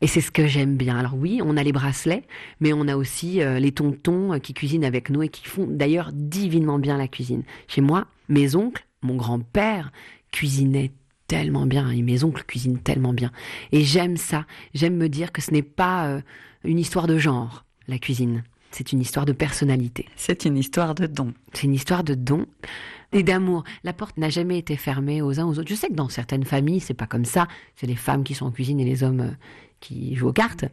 Et 0.00 0.06
c'est 0.06 0.20
ce 0.20 0.30
que 0.30 0.46
j'aime 0.46 0.76
bien. 0.76 0.96
Alors 0.98 1.14
oui, 1.14 1.40
on 1.44 1.56
a 1.56 1.62
les 1.62 1.72
bracelets, 1.72 2.24
mais 2.60 2.72
on 2.72 2.88
a 2.88 2.96
aussi 2.96 3.42
euh, 3.42 3.58
les 3.58 3.72
tontons 3.72 4.34
euh, 4.34 4.38
qui 4.38 4.54
cuisinent 4.54 4.84
avec 4.84 5.10
nous 5.10 5.22
et 5.22 5.28
qui 5.28 5.46
font 5.46 5.66
d'ailleurs 5.68 6.10
divinement 6.12 6.78
bien 6.78 6.96
la 6.98 7.08
cuisine. 7.08 7.42
Chez 7.68 7.80
moi, 7.80 8.06
mes 8.28 8.56
oncles, 8.56 8.86
mon 9.02 9.16
grand-père 9.16 9.92
cuisinait 10.32 10.92
tellement 11.28 11.66
bien 11.66 11.90
et 11.90 12.02
mes 12.02 12.24
oncles 12.24 12.44
cuisinent 12.44 12.78
tellement 12.78 13.12
bien. 13.12 13.32
Et 13.72 13.82
j'aime 13.82 14.16
ça. 14.16 14.46
J'aime 14.74 14.96
me 14.96 15.08
dire 15.08 15.32
que 15.32 15.42
ce 15.42 15.50
n'est 15.50 15.62
pas 15.62 16.08
euh, 16.08 16.20
une 16.64 16.78
histoire 16.78 17.06
de 17.06 17.18
genre, 17.18 17.64
la 17.88 17.98
cuisine. 17.98 18.44
C'est 18.70 18.92
une 18.92 19.00
histoire 19.00 19.24
de 19.24 19.32
personnalité. 19.32 20.06
C'est 20.16 20.44
une 20.44 20.56
histoire 20.56 20.94
de 20.94 21.06
don. 21.06 21.32
C'est 21.52 21.64
une 21.64 21.74
histoire 21.74 22.04
de 22.04 22.14
don 22.14 22.46
et 23.12 23.22
d'amour. 23.22 23.64
La 23.84 23.92
porte 23.92 24.16
n'a 24.18 24.28
jamais 24.28 24.58
été 24.58 24.76
fermée 24.76 25.22
aux 25.22 25.40
uns 25.40 25.46
aux 25.46 25.58
autres. 25.58 25.68
Je 25.68 25.74
sais 25.74 25.88
que 25.88 25.94
dans 25.94 26.08
certaines 26.08 26.44
familles, 26.44 26.80
c'est 26.80 26.94
pas 26.94 27.06
comme 27.06 27.24
ça. 27.24 27.48
C'est 27.76 27.86
les 27.86 27.96
femmes 27.96 28.24
qui 28.24 28.34
sont 28.34 28.46
en 28.46 28.50
cuisine 28.50 28.80
et 28.80 28.84
les 28.84 29.02
hommes 29.02 29.20
euh, 29.20 29.30
qui 29.80 30.14
jouent 30.16 30.28
aux 30.28 30.32
cartes. 30.32 30.66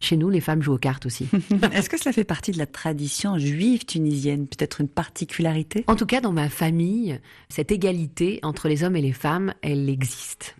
Chez 0.00 0.16
nous, 0.16 0.28
les 0.28 0.40
femmes 0.40 0.62
jouent 0.62 0.74
aux 0.74 0.78
cartes 0.78 1.06
aussi. 1.06 1.28
Est-ce 1.72 1.88
que 1.88 1.98
cela 1.98 2.12
fait 2.12 2.24
partie 2.24 2.52
de 2.52 2.58
la 2.58 2.66
tradition 2.66 3.38
juive 3.38 3.84
tunisienne? 3.86 4.46
Peut-être 4.46 4.80
une 4.80 4.88
particularité? 4.88 5.84
En 5.86 5.96
tout 5.96 6.06
cas, 6.06 6.20
dans 6.20 6.32
ma 6.32 6.48
famille, 6.48 7.20
cette 7.48 7.72
égalité 7.72 8.40
entre 8.42 8.68
les 8.68 8.84
hommes 8.84 8.96
et 8.96 9.00
les 9.00 9.12
femmes, 9.12 9.54
elle 9.62 9.88
existe. 9.88 10.56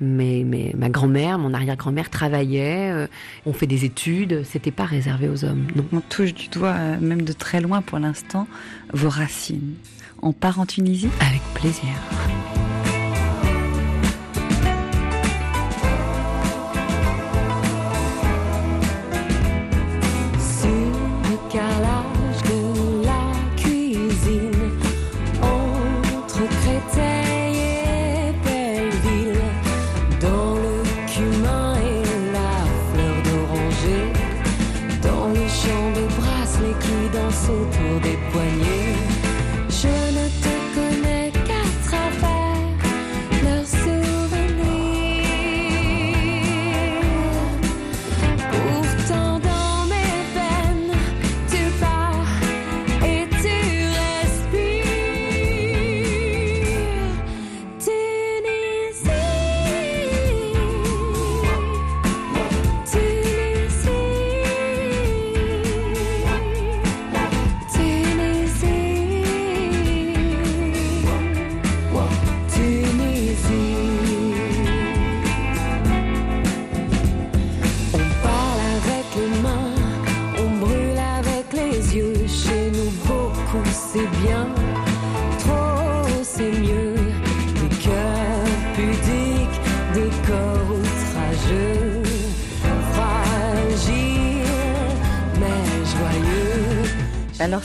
Mais, 0.00 0.42
mais 0.44 0.72
ma 0.76 0.88
grand-mère, 0.88 1.38
mon 1.38 1.54
arrière-grand-mère 1.54 2.10
travaillait, 2.10 2.90
euh, 2.90 3.06
on 3.46 3.52
fait 3.52 3.66
des 3.66 3.84
études, 3.84 4.42
c'était 4.44 4.72
pas 4.72 4.84
réservé 4.84 5.28
aux 5.28 5.44
hommes. 5.44 5.66
Donc 5.76 5.86
on 5.92 6.00
touche 6.00 6.34
du 6.34 6.48
doigt, 6.48 6.74
euh, 6.74 6.96
même 7.00 7.22
de 7.22 7.32
très 7.32 7.60
loin 7.60 7.82
pour 7.82 7.98
l'instant, 7.98 8.48
vos 8.92 9.08
racines. 9.08 9.74
On 10.20 10.32
part 10.32 10.60
en 10.60 10.66
Tunisie? 10.66 11.10
Avec 11.20 11.42
plaisir. 11.54 11.90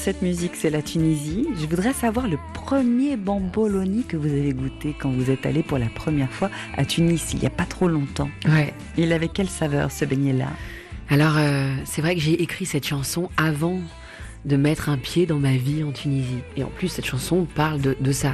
Cette 0.08 0.22
musique, 0.22 0.56
c'est 0.56 0.70
la 0.70 0.82
Tunisie. 0.82 1.46
Je 1.60 1.66
voudrais 1.66 1.92
savoir 1.92 2.30
le 2.30 2.38
premier 2.54 3.18
bamboloni 3.18 4.06
que 4.06 4.16
vous 4.16 4.30
avez 4.30 4.54
goûté 4.54 4.96
quand 4.98 5.10
vous 5.10 5.30
êtes 5.30 5.46
allé 5.46 5.64
pour 5.64 5.78
la 5.78 5.88
première 5.88 6.32
fois 6.32 6.50
à 6.78 6.86
Tunis, 6.86 7.34
il 7.34 7.40
n'y 7.40 7.46
a 7.46 7.50
pas 7.50 7.66
trop 7.66 7.90
longtemps. 7.90 8.30
Ouais. 8.48 8.74
Il 8.98 9.12
avait 9.12 9.28
quelle 9.28 9.50
saveur 9.50 9.92
ce 9.92 10.06
beignet-là? 10.06 10.48
Alors 11.10 11.36
euh, 11.38 11.76
c'est 11.84 12.02
vrai 12.02 12.16
que 12.16 12.22
j'ai 12.22 12.42
écrit 12.42 12.66
cette 12.66 12.88
chanson 12.88 13.30
avant 13.36 13.82
de 14.46 14.56
mettre 14.56 14.88
un 14.88 14.98
pied 14.98 15.26
dans 15.26 15.40
ma 15.40 15.58
vie 15.58 15.84
en 15.84 15.92
Tunisie. 15.92 16.40
Et 16.56 16.64
en 16.64 16.70
plus, 16.70 16.88
cette 16.88 17.06
chanson 17.06 17.46
parle 17.54 17.82
de, 17.82 18.12
ça, 18.14 18.32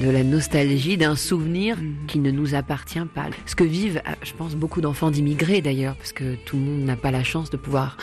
de, 0.00 0.10
la 0.10 0.24
nostalgie, 0.24 0.96
d'un 0.96 1.14
souvenir 1.14 1.76
mhm. 1.76 1.94
qui 2.08 2.18
ne 2.18 2.32
nous 2.32 2.56
appartient 2.56 2.98
pas. 3.14 3.26
Ce 3.46 3.54
que 3.54 3.62
vivent, 3.62 4.02
euh, 4.04 4.12
je 4.22 4.32
pense, 4.32 4.56
beaucoup 4.56 4.80
d'enfants 4.80 5.12
d'immigrés 5.12 5.60
d'ailleurs, 5.60 5.94
parce 5.94 6.12
que 6.12 6.34
tout 6.34 6.56
le 6.56 6.62
monde 6.62 6.80
n'a 6.80 6.96
pas 6.96 7.12
la 7.12 7.22
chance 7.22 7.50
de 7.50 7.56
pouvoir 7.56 7.96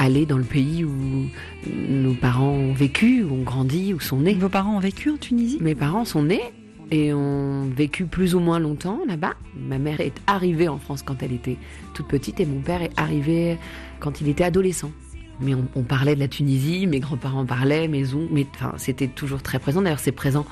aller 0.00 0.26
dans 0.26 0.38
le 0.38 0.44
pays 0.44 0.84
où 0.84 1.26
nos 1.66 2.14
parents 2.14 2.50
ont 2.50 2.72
vécu, 2.72 3.22
où 3.22 3.34
ont 3.34 3.42
grandi, 3.42 3.92
où 3.94 4.00
sont 4.00 4.20
nés. 4.20 4.34
Vos 4.34 4.48
parents 4.48 4.76
ont 4.76 4.80
vécu 4.80 5.10
en 5.10 5.16
Tunisie? 5.16 5.58
Mes 5.60 5.74
parents 5.74 6.04
sont 6.04 6.22
nés 6.22 6.42
et 6.90 7.12
ont 7.12 7.68
vécu 7.68 8.06
plus 8.06 8.34
ou 8.34 8.40
moins 8.40 8.58
longtemps 8.58 9.00
là-bas. 9.06 9.34
Ma 9.56 9.78
mère 9.78 10.00
est 10.00 10.18
arrivée 10.26 10.68
en 10.68 10.78
France 10.78 11.02
quand 11.02 11.22
elle 11.22 11.32
était 11.32 11.58
toute 11.94 12.08
petite 12.08 12.40
et 12.40 12.46
mon 12.46 12.60
père 12.60 12.82
est 12.82 12.92
arrivé 12.96 13.58
quand 14.00 14.20
il 14.20 14.28
était 14.28 14.44
adolescent 14.44 14.90
mais 15.40 15.54
on, 15.54 15.82
parlait 15.82 16.14
de 16.14 16.20
la 16.20 16.28
Tunisie, 16.28 16.86
mes 16.86 17.00
grands-parents 17.00 17.46
parlaient, 17.46 17.88
mes 17.88 18.12
oncles, 18.14 18.28
mais 18.30 18.46
enfin, 18.54 18.74
c'était 18.76 19.08
toujours 19.08 19.42
très 19.42 19.58
présent. 19.58 19.80
D'ailleurs, 19.82 19.98
c'est 19.98 20.12
présent 20.12 20.44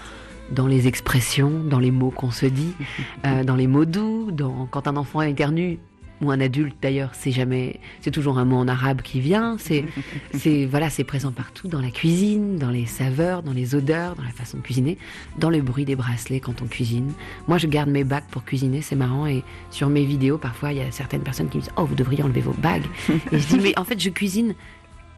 dans 0.50 0.66
les 0.66 0.86
expressions, 0.86 1.50
dans 1.50 1.78
les 1.78 1.90
mots 1.90 2.10
qu'on 2.10 2.30
se 2.30 2.46
dit, 2.46 2.72
euh, 3.26 3.44
dans 3.44 3.56
les 3.56 3.66
mots 3.66 3.84
doux, 3.84 4.30
dans 4.32 4.66
quand 4.70 4.88
un 4.88 4.96
enfant 4.96 5.20
éternue 5.20 5.78
ou 6.20 6.30
un 6.30 6.40
adulte 6.40 6.76
d'ailleurs, 6.82 7.10
c'est 7.12 7.32
jamais, 7.32 7.80
c'est 8.00 8.10
toujours 8.10 8.38
un 8.38 8.44
mot 8.44 8.56
en 8.56 8.68
arabe 8.68 9.02
qui 9.02 9.20
vient. 9.20 9.56
C'est, 9.58 9.84
c'est 10.34 10.66
voilà, 10.66 10.90
c'est 10.90 11.04
présent 11.04 11.32
partout 11.32 11.68
dans 11.68 11.80
la 11.80 11.90
cuisine, 11.90 12.58
dans 12.58 12.70
les 12.70 12.86
saveurs, 12.86 13.42
dans 13.42 13.52
les 13.52 13.74
odeurs, 13.74 14.14
dans 14.16 14.22
la 14.22 14.30
façon 14.30 14.58
de 14.58 14.62
cuisiner, 14.62 14.98
dans 15.38 15.50
le 15.50 15.60
bruit 15.60 15.84
des 15.84 15.96
bracelets 15.96 16.40
quand 16.40 16.62
on 16.62 16.66
cuisine. 16.66 17.12
Moi, 17.46 17.58
je 17.58 17.66
garde 17.66 17.90
mes 17.90 18.04
bagues 18.04 18.28
pour 18.30 18.44
cuisiner, 18.44 18.82
c'est 18.82 18.96
marrant. 18.96 19.26
Et 19.26 19.42
sur 19.70 19.88
mes 19.88 20.04
vidéos, 20.04 20.38
parfois, 20.38 20.72
il 20.72 20.78
y 20.78 20.82
a 20.82 20.90
certaines 20.90 21.22
personnes 21.22 21.48
qui 21.48 21.58
me 21.58 21.62
disent, 21.62 21.72
oh, 21.76 21.84
vous 21.84 21.94
devriez 21.94 22.22
enlever 22.22 22.40
vos 22.40 22.54
bagues. 22.54 22.86
Et 23.32 23.38
je 23.38 23.46
dis, 23.46 23.58
mais 23.58 23.78
en 23.78 23.84
fait, 23.84 24.00
je 24.00 24.10
cuisine 24.10 24.54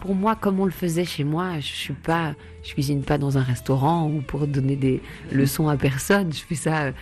pour 0.01 0.15
moi, 0.15 0.35
comme 0.35 0.59
on 0.61 0.65
le 0.65 0.71
faisait 0.71 1.05
chez 1.05 1.25
moi, 1.25 1.61
je 1.61 1.67
suis 1.67 1.93
pas, 1.93 2.35
je 2.63 2.73
cuisine 2.73 3.03
pas 3.03 3.19
dans 3.19 3.37
un 3.37 3.43
restaurant 3.43 4.09
ou 4.09 4.23
pour 4.23 4.47
donner 4.47 4.75
des 4.75 5.03
leçons 5.31 5.69
à 5.69 5.77
personne. 5.77 6.33
Je 6.33 6.41
fais 6.41 6.55
ça 6.55 6.85
euh, 6.85 6.93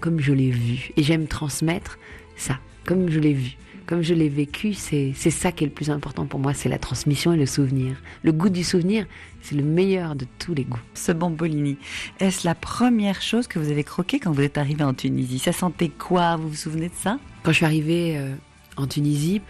comme 0.00 0.18
je 0.18 0.32
l'ai 0.32 0.50
vu. 0.50 0.90
Et 0.96 1.02
j'aime 1.02 1.26
transmettre 1.26 1.98
ça, 2.36 2.58
comme 2.88 3.10
je 3.10 3.20
l'ai 3.20 3.34
vu 3.34 3.56
comme 3.86 4.02
je 4.02 4.12
l'ai 4.12 4.28
vécu, 4.28 4.74
c'est 4.74 5.14
ça 5.14 5.50
qui 5.50 5.64
est 5.64 5.66
le 5.66 5.72
plus 5.72 5.88
important 5.88 6.26
pour 6.26 6.38
moi, 6.38 6.52
c'est 6.52 6.68
la 6.68 6.76
transmission 6.76 7.32
et 7.32 7.38
le 7.38 7.46
souvenir. 7.46 7.96
Le 8.22 8.32
goût 8.32 8.50
du 8.50 8.62
souvenir, 8.62 9.06
c'est 9.40 9.54
le 9.54 9.62
meilleur 9.62 10.14
de 10.14 10.26
tous 10.38 10.52
les 10.52 10.64
goûts. 10.64 10.78
Ce 10.92 11.10
Bombolini, 11.10 11.78
est-ce 12.20 12.46
la 12.46 12.54
première 12.54 13.22
chose 13.22 13.46
que 13.46 13.58
vous 13.58 13.70
avez 13.70 13.84
croqué 13.84 14.20
quand 14.20 14.30
vous 14.30 14.42
êtes 14.42 14.58
arrivé 14.58 14.84
en 14.84 14.92
Tunisie? 14.92 15.38
Ça 15.38 15.52
sentait 15.52 15.88
quoi? 15.88 16.36
Vous 16.36 16.50
vous 16.50 16.54
souvenez 16.54 16.90
de 16.90 16.94
ça? 16.94 17.18
Quand 17.44 17.52
je 17.52 17.56
suis 17.56 17.64
arrivée 17.64 18.18
euh, 18.18 18.34
en 18.76 18.86
Tunisie, 18.86 19.40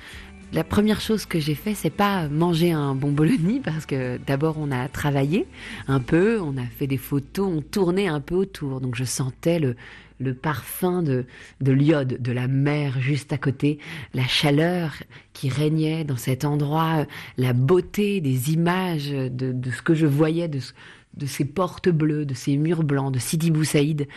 la 0.53 0.62
première 0.62 1.01
chose 1.01 1.27
que 1.27 1.40
j'ai 1.40 1.57
fait, 1.57 1.74
c'est 1.74 1.90
pas 1.90 2.29
manger 2.29 2.70
un 2.70 2.94
bomboloni 2.94 3.59
parce 3.64 3.87
que 3.87 4.20
d'abord 4.24 4.55
on 4.61 4.70
a 4.70 4.87
travaillé 4.87 5.46
un 5.88 5.98
peu, 5.98 6.40
on 6.40 6.57
a 6.59 6.64
fait 6.64 6.87
des 6.87 6.96
photos, 6.96 7.51
on 7.53 7.61
tournait 7.61 8.07
un 8.07 8.20
peu 8.20 8.37
autour, 8.37 8.81
donc 8.81 8.94
je 8.94 9.03
sentais 9.03 9.59
le 9.59 9.74
le 10.18 10.35
parfum 10.35 11.02
de, 11.02 11.26
de 11.61 11.72
l'iode, 11.72 12.20
de 12.20 12.33
la 12.33 12.48
mer 12.48 13.00
juste 13.00 13.33
à 13.33 13.38
côté, 13.38 13.78
la 14.14 14.26
chaleur 14.26 14.94
qui 15.33 15.48
régnait 15.48 16.04
dans 16.04 16.16
cet 16.16 16.44
endroit, 16.44 17.07
la 17.37 17.52
beauté 17.52 18.20
des 18.20 18.52
images, 18.52 19.11
de, 19.11 19.54
ce 19.70 19.83
que 19.83 19.94
je 19.94 20.07
voyais, 20.07 20.48
de, 20.48 20.59
de 21.16 21.26
ces 21.26 21.44
portes 21.44 21.88
bleues, 21.88 22.24
de 22.24 22.35
ces 22.35 22.57
murs 22.57 22.85
blancs, 22.85 23.12
de 23.12 23.18
Sidi 23.18 23.50
Bou 23.50 23.64
Saïd. 23.64 24.09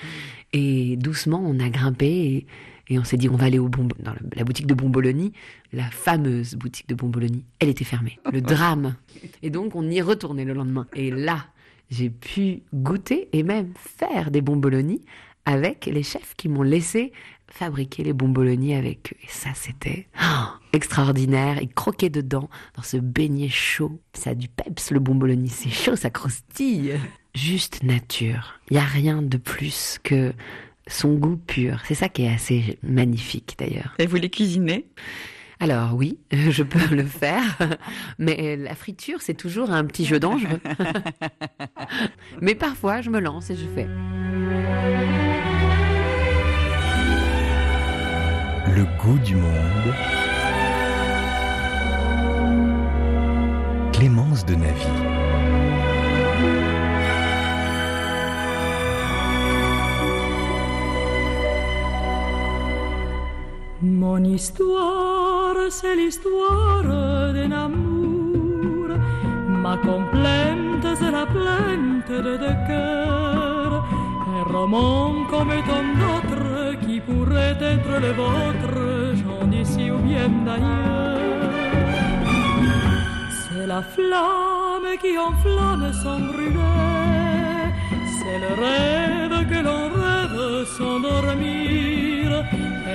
Et 0.54 0.98
doucement, 0.98 1.42
on 1.46 1.60
a 1.60 1.70
grimpé 1.70 2.46
et, 2.90 3.00
on 3.00 3.06
s'est 3.06 3.18
dit, 3.18 3.30
on 3.30 3.38
va 3.38 3.46
aller 3.46 3.60
au 3.60 3.70
bon, 3.70 3.88
dans 4.00 4.14
la 4.36 4.44
boutique 4.44 4.68
de 4.68 4.74
Bomboloni, 4.74 5.32
la 5.72 5.86
fameuse 5.86 6.56
boutique 6.56 6.90
de 6.90 6.96
Bomboloni. 6.96 7.46
Elle 7.60 7.70
était 7.70 7.86
fermée. 7.86 8.20
Le 8.34 8.42
drame. 8.42 8.96
Et 9.42 9.50
donc, 9.50 9.76
on 9.76 9.90
y 9.90 10.00
est 10.00 10.02
retourné 10.02 10.44
le 10.44 10.54
lendemain. 10.54 10.88
Et 10.94 11.10
là, 11.10 11.46
j'ai 11.90 12.10
pu 12.10 12.64
goûter 12.74 13.30
et 13.32 13.44
même 13.44 13.72
faire 13.78 14.30
des 14.32 14.42
Bomboloni 14.42 15.02
avec 15.46 15.86
les 15.86 16.04
chefs 16.04 16.36
qui 16.36 16.50
m'ont 16.50 16.64
laissé 16.64 17.12
fabriquer 17.52 18.04
les 18.04 18.14
bomboloni 18.14 18.74
avec 18.74 19.14
eux. 19.14 19.18
Et 19.24 19.30
ça, 19.30 19.50
c'était 19.54 20.08
oh, 20.22 20.46
extraordinaire. 20.74 21.62
Et 21.62 21.68
croquer 21.68 22.10
dedans, 22.10 22.50
dans 22.76 22.82
ce 22.82 22.98
beignet 22.98 23.50
chaud. 23.50 24.00
Ça 24.14 24.32
a 24.32 24.36
du 24.36 24.48
peps, 24.48 24.92
le 24.92 25.00
bomboloni. 25.00 25.50
C'est 25.50 25.70
chaud, 25.70 25.96
ça 25.96 26.10
croustille. 26.10 26.94
Juste 27.36 27.84
nature. 27.84 28.60
Il 28.70 28.74
n'y 28.74 28.80
a 28.80 28.86
rien 28.86 29.22
de 29.22 29.38
plus 29.38 30.00
que 30.04 30.34
son 30.88 31.14
goût 31.16 31.38
pur. 31.38 31.82
C'est 31.88 31.96
ça 31.96 32.10
qui 32.10 32.24
est 32.24 32.34
assez 32.34 32.80
magnifique, 32.84 33.56
d'ailleurs. 33.58 33.94
Et 34.00 34.08
vous 34.08 34.18
les 34.18 34.30
cuisinez? 34.30 34.88
Alors 35.60 35.94
oui, 35.94 36.18
je 36.32 36.64
peux 36.64 36.96
le 36.96 37.06
faire, 37.06 37.60
mais 38.18 38.58
la 38.58 38.74
friture, 38.74 39.22
c'est 39.22 39.36
toujours 39.36 39.70
un 39.70 39.86
petit 39.86 40.06
jeu 40.06 40.20
dangereux. 40.20 40.60
mais 42.42 42.56
parfois, 42.56 43.02
je 43.02 43.12
me 43.12 43.20
lance 43.20 43.52
et 43.52 43.56
je 43.56 43.68
fais. 43.68 43.88
Le 48.82 48.88
goût 49.04 49.20
du 49.20 49.36
monde. 49.36 49.90
Clémence 53.94 54.44
de 54.44 54.56
Navy. 54.56 54.88
Mon 63.84 64.24
histoire, 64.24 65.56
c'est 65.70 65.96
l'histoire 65.96 66.82
d'un 67.36 67.52
amour. 67.52 68.88
Ma 69.48 69.78
complainte, 69.78 70.88
c'est 71.00 71.12
la 71.12 71.28
plainte 71.28 72.10
de 72.10 72.38
deux 72.44 72.58
cœurs. 72.68 73.86
Un 74.38 74.44
roman 74.52 75.14
comme 75.30 75.54
tant 75.70 75.88
d'autres 76.02 76.51
qui 76.92 77.00
pourrait 77.00 77.58
être 77.74 77.94
le 78.06 78.12
vôtre, 78.22 78.76
j'en 79.20 79.48
d'ici 79.48 79.90
ou 79.90 79.98
bien 80.10 80.30
d'ailleurs. 80.46 81.50
C'est 83.40 83.68
la 83.74 83.82
flamme 83.82 84.92
qui 85.02 85.14
enflamme 85.30 85.88
sans 86.04 86.20
brûler, 86.32 87.68
c'est 88.18 88.40
le 88.46 88.52
rêve 88.66 89.38
que 89.52 89.60
l'on 89.68 89.84
rêve 90.02 90.66
sans 90.78 91.00
dormir 91.00 92.26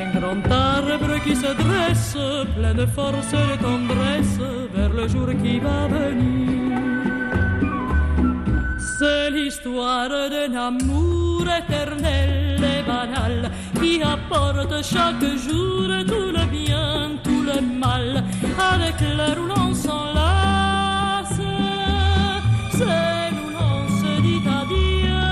un 0.01 0.09
grand 0.19 0.43
arbre 0.75 1.15
qui 1.25 1.35
se 1.35 1.51
dresse, 1.63 2.19
plein 2.57 2.75
de 2.75 2.87
force 2.87 3.33
et 3.33 3.57
tendresse, 3.69 4.41
vers 4.75 4.93
le 5.01 5.09
jour 5.09 5.29
qui 5.43 5.59
va 5.59 5.81
venir. 5.99 6.79
C'est 8.99 9.31
l'histoire 9.31 10.11
d'un 10.35 10.55
amour 10.69 11.45
éternel 11.61 12.63
et 12.75 12.83
banal 12.87 13.51
qui 13.97 14.03
apporte 14.03 14.83
chaque 14.83 15.25
jour 15.45 15.89
tout 16.07 16.31
le 16.37 16.45
bien, 16.51 17.13
tout 17.25 17.43
le 17.51 17.61
mal, 17.61 18.23
avec 18.73 19.01
l'air 19.01 19.37
où 19.43 19.47
l'on 19.47 19.75
s'enlace. 19.75 21.41
L'on 23.55 23.79
se 24.01 24.13
dit 24.27 24.43
adieu, 24.61 25.23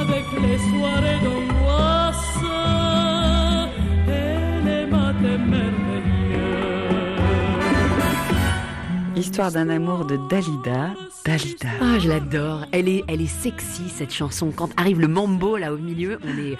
avec 0.00 0.26
les 0.42 0.58
soirées 0.68 1.20
d'angoisse 1.24 2.36
Histoire 9.16 9.50
d'un 9.50 9.68
amour 9.70 10.04
de 10.04 10.16
Dalida. 10.30 10.94
Ah, 11.28 11.98
je 11.98 12.08
l'adore. 12.08 12.66
Elle 12.70 12.88
est, 12.88 13.02
elle 13.08 13.20
est 13.20 13.26
sexy 13.26 13.88
cette 13.88 14.12
chanson. 14.12 14.52
Quand 14.54 14.70
arrive 14.76 15.00
le 15.00 15.08
mambo 15.08 15.56
là 15.56 15.72
au 15.72 15.76
milieu, 15.76 16.18
on 16.24 16.38
est. 16.38 16.56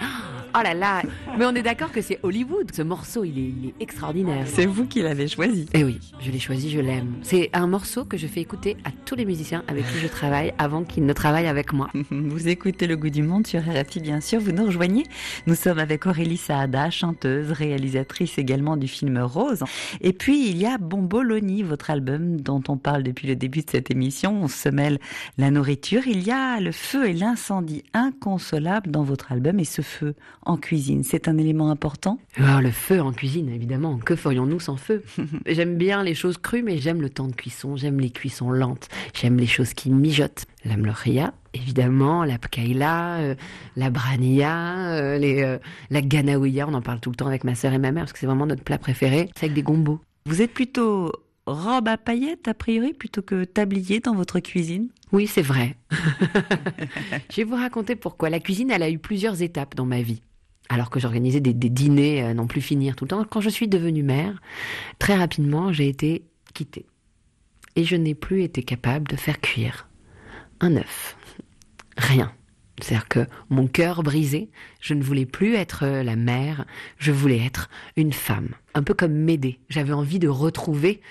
Oh 0.57 0.63
là 0.63 0.73
là 0.73 1.03
Mais 1.37 1.45
on 1.45 1.53
est 1.53 1.61
d'accord 1.61 1.91
que 1.91 2.01
c'est 2.01 2.19
Hollywood. 2.23 2.71
Ce 2.73 2.81
morceau, 2.81 3.23
il 3.23 3.37
est, 3.67 3.73
extraordinaire. 3.79 4.45
C'est 4.47 4.65
vous 4.65 4.87
qui 4.87 5.03
l'avez 5.03 5.27
choisi. 5.27 5.67
Eh 5.73 5.83
oui, 5.83 5.99
je 6.19 6.31
l'ai 6.31 6.39
choisi, 6.39 6.71
je 6.71 6.79
l'aime. 6.79 7.13
C'est 7.21 7.51
un 7.53 7.67
morceau 7.67 8.05
que 8.05 8.17
je 8.17 8.25
fais 8.25 8.41
écouter 8.41 8.75
à 8.83 8.89
tous 9.05 9.13
les 9.13 9.25
musiciens 9.25 9.63
avec 9.67 9.85
qui 9.87 9.99
je 9.99 10.07
travaille 10.07 10.55
avant 10.57 10.83
qu'ils 10.83 11.05
ne 11.05 11.13
travaillent 11.13 11.47
avec 11.47 11.73
moi. 11.73 11.89
Vous 12.09 12.47
écoutez 12.47 12.87
Le 12.87 12.97
Goût 12.97 13.11
du 13.11 13.21
Monde 13.21 13.45
sur 13.45 13.61
RFI, 13.61 13.99
bien 13.99 14.19
sûr. 14.19 14.39
Vous 14.39 14.51
nous 14.51 14.65
rejoignez. 14.65 15.03
Nous 15.45 15.53
sommes 15.53 15.77
avec 15.77 16.07
Aurélie 16.07 16.37
Saada, 16.37 16.89
chanteuse, 16.89 17.51
réalisatrice 17.51 18.39
également 18.39 18.77
du 18.77 18.87
film 18.87 19.19
Rose. 19.19 19.63
Et 20.01 20.13
puis, 20.13 20.49
il 20.49 20.57
y 20.57 20.65
a 20.65 20.79
Bomboloni, 20.79 21.61
votre 21.61 21.91
album 21.91 22.41
dont 22.41 22.63
on 22.67 22.77
parle 22.77 23.03
depuis 23.03 23.27
le 23.27 23.35
début 23.35 23.59
de 23.59 23.69
cette 23.69 23.91
émission. 23.91 24.41
On 24.41 24.47
se 24.47 24.69
mêle 24.69 24.97
la 25.37 25.51
nourriture. 25.51 26.07
Il 26.07 26.23
y 26.23 26.31
a 26.31 26.59
le 26.59 26.71
feu 26.71 27.09
et 27.09 27.13
l'incendie 27.13 27.83
inconsolable 27.93 28.89
dans 28.89 29.03
votre 29.03 29.31
album. 29.31 29.59
Et 29.59 29.65
ce 29.65 29.83
feu, 29.83 30.15
en 30.47 30.57
cuisine. 30.57 31.03
C'est 31.03 31.27
un 31.27 31.37
élément 31.37 31.69
important 31.69 32.19
ah, 32.37 32.61
Le 32.61 32.71
feu 32.71 33.01
en 33.01 33.11
cuisine, 33.11 33.49
évidemment. 33.49 33.97
Que 33.97 34.15
ferions-nous 34.15 34.59
sans 34.59 34.77
feu? 34.77 35.03
J'aime 35.45 35.77
bien 35.77 36.03
les 36.03 36.15
choses 36.15 36.37
crues, 36.37 36.63
mais 36.63 36.77
j'aime 36.77 37.01
le 37.01 37.09
temps 37.09 37.27
de 37.27 37.35
cuisson. 37.35 37.75
J'aime 37.75 37.99
les 37.99 38.09
cuissons 38.09 38.49
lentes. 38.49 38.87
J'aime 39.13 39.37
les 39.37 39.47
choses 39.47 39.73
qui 39.73 39.89
mijotent. 39.89 40.45
La 40.65 40.77
mloria, 40.77 41.33
évidemment, 41.53 42.23
la 42.23 42.37
pkaïla, 42.37 43.17
euh, 43.17 43.35
la 43.75 43.89
brania, 43.89 44.89
euh, 44.89 45.17
les, 45.17 45.43
euh, 45.43 45.57
la 45.89 46.01
ganaouia. 46.01 46.67
On 46.67 46.73
en 46.73 46.81
parle 46.81 46.99
tout 46.99 47.09
le 47.09 47.15
temps 47.15 47.27
avec 47.27 47.43
ma 47.43 47.55
sœur 47.55 47.73
et 47.73 47.77
ma 47.77 47.91
mère 47.91 48.03
parce 48.03 48.13
que 48.13 48.19
c'est 48.19 48.25
vraiment 48.25 48.47
notre 48.47 48.63
plat 48.63 48.77
préféré. 48.77 49.29
C'est 49.35 49.45
avec 49.45 49.55
des 49.55 49.63
gombos. 49.63 49.99
Vous 50.25 50.41
êtes 50.41 50.53
plutôt 50.53 51.11
robe 51.45 51.87
à 51.87 51.97
paillettes, 51.97 52.47
a 52.47 52.53
priori, 52.53 52.93
plutôt 52.93 53.21
que 53.21 53.45
tablier 53.45 53.99
dans 53.99 54.13
votre 54.13 54.39
cuisine? 54.39 54.89
Oui, 55.11 55.27
c'est 55.27 55.41
vrai. 55.41 55.77
Je 57.31 57.37
vais 57.37 57.43
vous 57.43 57.55
raconter 57.55 57.95
pourquoi. 57.95 58.29
La 58.29 58.39
cuisine, 58.39 58.71
elle 58.71 58.83
a 58.83 58.89
eu 58.89 58.99
plusieurs 58.99 59.41
étapes 59.41 59.75
dans 59.75 59.85
ma 59.85 60.01
vie 60.01 60.21
alors 60.69 60.89
que 60.89 60.99
j'organisais 60.99 61.39
des, 61.39 61.53
dîners 61.53 62.21
à 62.21 62.33
n'en 62.33 62.47
plus 62.47 62.61
finir 62.61 62.95
tout 62.95 63.05
le 63.05 63.09
temps. 63.09 63.23
Quand 63.23 63.41
je 63.41 63.49
suis 63.49 63.67
devenue 63.67 64.03
mère, 64.03 64.41
très 64.99 65.15
rapidement, 65.15 65.71
j'ai 65.71 65.87
été 65.87 66.23
quittée. 66.53 66.85
Et 67.75 67.83
je 67.83 67.95
n'ai 67.95 68.15
plus 68.15 68.43
été 68.43 68.63
capable 68.63 69.07
de 69.07 69.15
faire 69.15 69.39
cuire 69.39 69.87
un 70.59 70.75
œuf. 70.75 71.15
Rien. 71.97 72.31
C'est-à-dire 72.79 73.07
que 73.07 73.25
mon 73.49 73.67
cœur 73.67 74.03
brisé, 74.03 74.49
je 74.81 74.93
ne 74.93 75.01
voulais 75.01 75.25
plus 75.25 75.55
être 75.55 75.85
la 75.85 76.15
mère, 76.15 76.65
je 76.99 77.11
voulais 77.11 77.43
être 77.43 77.69
une 77.95 78.13
femme. 78.13 78.49
Un 78.75 78.83
peu 78.83 78.93
comme 78.93 79.13
m'aider. 79.13 79.59
J'avais 79.69 79.93
envie 79.93 80.19
de 80.19 80.27
retrouver 80.27 81.01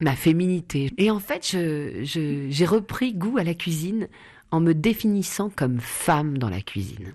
ma 0.00 0.14
féminité. 0.14 0.92
Et 0.98 1.10
en 1.10 1.20
fait, 1.20 1.56
j'ai 2.02 2.66
repris 2.66 3.14
goût 3.14 3.38
à 3.38 3.44
la 3.44 3.54
cuisine 3.54 4.08
en 4.50 4.60
me 4.60 4.74
définissant 4.74 5.50
comme 5.50 5.80
femme 5.80 6.38
dans 6.38 6.50
la 6.50 6.60
cuisine. 6.60 7.12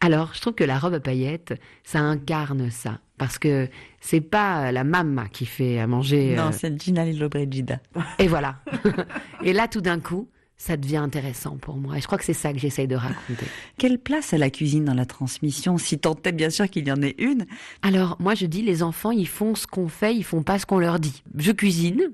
Alors, 0.00 0.34
je 0.34 0.40
trouve 0.40 0.54
que 0.54 0.64
la 0.64 0.78
robe 0.78 0.94
à 0.94 1.00
paillettes, 1.00 1.54
ça 1.84 2.00
incarne 2.00 2.70
ça. 2.70 3.00
Parce 3.18 3.38
que 3.38 3.68
c'est 4.00 4.20
pas 4.20 4.70
la 4.72 4.84
maman 4.84 5.24
qui 5.32 5.46
fait 5.46 5.78
à 5.78 5.86
manger. 5.86 6.34
Non, 6.36 6.48
euh, 6.48 6.52
c'est 6.52 6.80
Gina 6.80 7.04
Lollobrigida. 7.06 7.80
Et 8.18 8.28
voilà. 8.28 8.56
et 9.42 9.54
là, 9.54 9.68
tout 9.68 9.80
d'un 9.80 10.00
coup, 10.00 10.28
ça 10.58 10.76
devient 10.76 10.98
intéressant 10.98 11.56
pour 11.56 11.76
moi. 11.76 11.96
Et 11.96 12.00
je 12.00 12.06
crois 12.06 12.18
que 12.18 12.24
c'est 12.24 12.34
ça 12.34 12.52
que 12.52 12.58
j'essaye 12.58 12.88
de 12.88 12.96
raconter. 12.96 13.46
Quelle 13.78 13.98
place 13.98 14.34
a 14.34 14.38
la 14.38 14.50
cuisine 14.50 14.84
dans 14.84 14.94
la 14.94 15.06
transmission 15.06 15.78
Si 15.78 15.98
tant 15.98 16.16
est 16.24 16.32
bien 16.32 16.50
sûr 16.50 16.68
qu'il 16.68 16.86
y 16.86 16.92
en 16.92 17.00
ait 17.02 17.14
une? 17.18 17.46
Alors, 17.82 18.16
moi, 18.20 18.34
je 18.34 18.46
dis, 18.46 18.62
les 18.62 18.82
enfants, 18.82 19.10
ils 19.10 19.28
font 19.28 19.54
ce 19.54 19.66
qu'on 19.66 19.88
fait, 19.88 20.14
ils 20.14 20.24
font 20.24 20.42
pas 20.42 20.58
ce 20.58 20.66
qu'on 20.66 20.78
leur 20.78 20.98
dit. 20.98 21.22
Je 21.36 21.52
cuisine, 21.52 22.10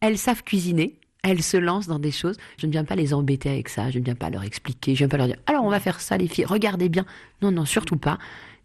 elles 0.00 0.18
savent 0.18 0.42
cuisiner, 0.42 0.98
elles 1.26 1.42
se 1.42 1.56
lancent 1.56 1.88
dans 1.88 1.98
des 1.98 2.10
choses. 2.10 2.36
Je 2.58 2.66
ne 2.66 2.72
viens 2.72 2.84
pas 2.84 2.96
les 2.96 3.12
embêter 3.14 3.50
avec 3.50 3.68
ça, 3.68 3.90
je 3.90 3.98
ne 3.98 4.04
viens 4.04 4.14
pas 4.14 4.30
leur 4.30 4.44
expliquer, 4.44 4.94
je 4.94 5.04
ne 5.04 5.08
viens 5.08 5.08
pas 5.08 5.16
leur 5.16 5.26
dire 5.26 5.36
alors 5.46 5.64
on 5.64 5.70
va 5.70 5.80
faire 5.80 6.00
ça 6.00 6.16
les 6.16 6.28
filles, 6.28 6.44
regardez 6.44 6.88
bien. 6.88 7.04
Non, 7.42 7.50
non, 7.50 7.64
surtout 7.64 7.96
pas. 7.96 8.18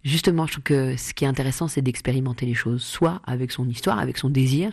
Justement, 0.03 0.47
je 0.47 0.53
trouve 0.53 0.63
que 0.63 0.97
ce 0.97 1.13
qui 1.13 1.25
est 1.25 1.27
intéressant, 1.27 1.67
c'est 1.67 1.83
d'expérimenter 1.83 2.47
les 2.47 2.55
choses, 2.55 2.81
soit 2.81 3.21
avec 3.25 3.51
son 3.51 3.69
histoire, 3.69 3.99
avec 3.99 4.17
son 4.17 4.29
désir. 4.29 4.71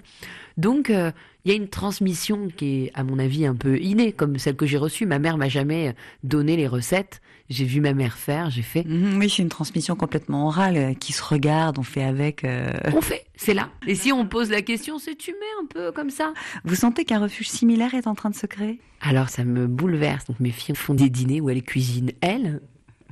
Donc, 0.56 0.88
euh, 0.88 1.12
il 1.44 1.50
y 1.50 1.54
a 1.54 1.56
une 1.56 1.68
transmission 1.68 2.48
qui 2.48 2.84
est, 2.84 2.92
à 2.94 3.04
mon 3.04 3.18
avis, 3.18 3.44
un 3.44 3.54
peu 3.54 3.78
innée, 3.78 4.12
comme 4.12 4.38
celle 4.38 4.56
que 4.56 4.64
j'ai 4.64 4.78
reçue. 4.78 5.04
Ma 5.04 5.18
mère 5.18 5.36
m'a 5.36 5.50
jamais 5.50 5.94
donné 6.24 6.56
les 6.56 6.66
recettes. 6.66 7.20
J'ai 7.50 7.64
vu 7.64 7.80
ma 7.80 7.94
mère 7.94 8.18
faire, 8.18 8.50
j'ai 8.50 8.62
fait. 8.62 8.84
Mhm, 8.86 9.18
oui, 9.18 9.30
c'est 9.30 9.42
une 9.42 9.48
transmission 9.48 9.96
complètement 9.96 10.46
orale 10.48 10.76
euh, 10.76 10.94
qui 10.94 11.12
se 11.12 11.22
regarde, 11.22 11.78
on 11.78 11.82
fait 11.82 12.02
avec. 12.04 12.44
euh, 12.44 12.70
On 12.94 13.00
fait, 13.00 13.24
c'est 13.36 13.54
là. 13.54 13.70
Et 13.86 13.94
si 13.94 14.12
on 14.12 14.26
pose 14.26 14.50
la 14.50 14.60
question, 14.60 14.98
c'est 14.98 15.14
tu 15.16 15.30
mets 15.32 15.62
un 15.62 15.66
peu 15.66 15.92
comme 15.92 16.10
ça 16.10 16.34
Vous 16.64 16.74
sentez 16.74 17.04
qu'un 17.06 17.20
refuge 17.20 17.48
similaire 17.48 17.94
est 17.94 18.06
en 18.06 18.14
train 18.14 18.28
de 18.30 18.34
se 18.34 18.46
créer? 18.46 18.80
Alors 19.00 19.28
ça 19.30 19.44
me 19.44 19.66
bouleverse. 19.66 20.26
Donc 20.26 20.40
mes 20.40 20.50
filles 20.50 20.74
font 20.76 20.92
des 20.94 21.08
dîners 21.08 21.40
où 21.40 21.48
elles 21.48 21.62
cuisinent 21.62 22.12
elles 22.20 22.60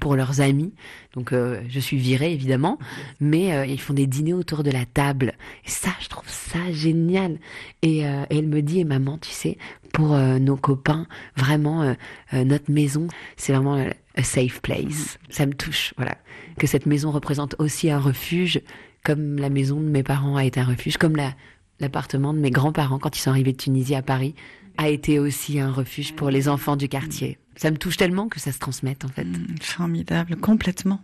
pour 0.01 0.15
leurs 0.17 0.43
amis. 0.43 0.75
Donc 1.15 1.33
euh, 1.33 1.63
je 1.71 1.81
suis 1.81 1.97
virée 1.97 2.31
évidemment, 2.35 2.79
mais 3.21 3.55
euh, 3.55 3.65
ils 3.65 3.81
font 3.81 3.95
des 3.95 4.07
dîners 4.07 4.35
autour 4.35 4.63
de 4.63 4.71
la 4.71 4.85
table. 4.85 5.33
Et 5.65 5.71
ça, 5.71 5.89
je 6.03 6.09
trouve 6.09 6.29
ça 6.29 6.59
génial. 6.73 7.39
Et, 7.81 8.07
euh, 8.07 8.25
et 8.29 8.37
elle 8.39 8.49
me 8.49 8.61
dit, 8.61 8.81
et 8.81 8.85
maman, 8.85 9.17
tu 9.17 9.31
sais, 9.31 9.57
pour 9.95 10.09
nos 10.19 10.57
copains, 10.59 11.07
vraiment 11.37 11.97
notre 12.35 12.71
maison, 12.71 13.09
c'est 13.39 13.55
vraiment 13.55 13.83
a 14.17 14.23
safe 14.23 14.61
place. 14.61 15.19
Ça 15.29 15.47
me 15.47 15.55
touche, 15.55 15.95
voilà, 15.97 16.17
que 16.59 16.67
cette 16.67 16.87
maison 16.87 17.11
représente 17.11 17.55
aussi 17.59 17.91
un 17.91 17.99
refuge, 17.99 18.61
comme 19.05 19.37
la 19.37 19.51
maison 19.51 19.81
de 19.81 19.89
mes 19.89 20.03
parents 20.03 20.37
a 20.37 20.45
été 20.45 20.61
un 20.61 20.65
refuge, 20.65 20.97
comme 20.97 21.17
la 21.17 21.35
l'appartement 21.81 22.33
de 22.33 22.39
mes 22.39 22.51
grands-parents 22.51 22.99
quand 22.99 23.17
ils 23.17 23.21
sont 23.21 23.31
arrivés 23.31 23.53
de 23.53 23.59
Tunisie 23.59 23.95
à 23.95 24.03
Paris 24.03 24.35
a 24.79 24.89
été 24.89 25.19
aussi 25.19 25.59
un 25.59 25.73
refuge 25.73 26.15
pour 26.15 26.31
les 26.31 26.49
enfants 26.49 26.77
du 26.77 26.89
quartier. 26.89 27.39
Ça 27.57 27.71
me 27.71 27.79
touche 27.79 27.97
tellement 27.97 28.29
que 28.29 28.39
ça 28.39 28.53
se 28.53 28.59
transmette 28.59 29.07
en 29.07 29.09
fait. 29.09 29.25
Mm, 29.25 29.57
Formidable, 29.63 30.37
complètement. 30.37 31.01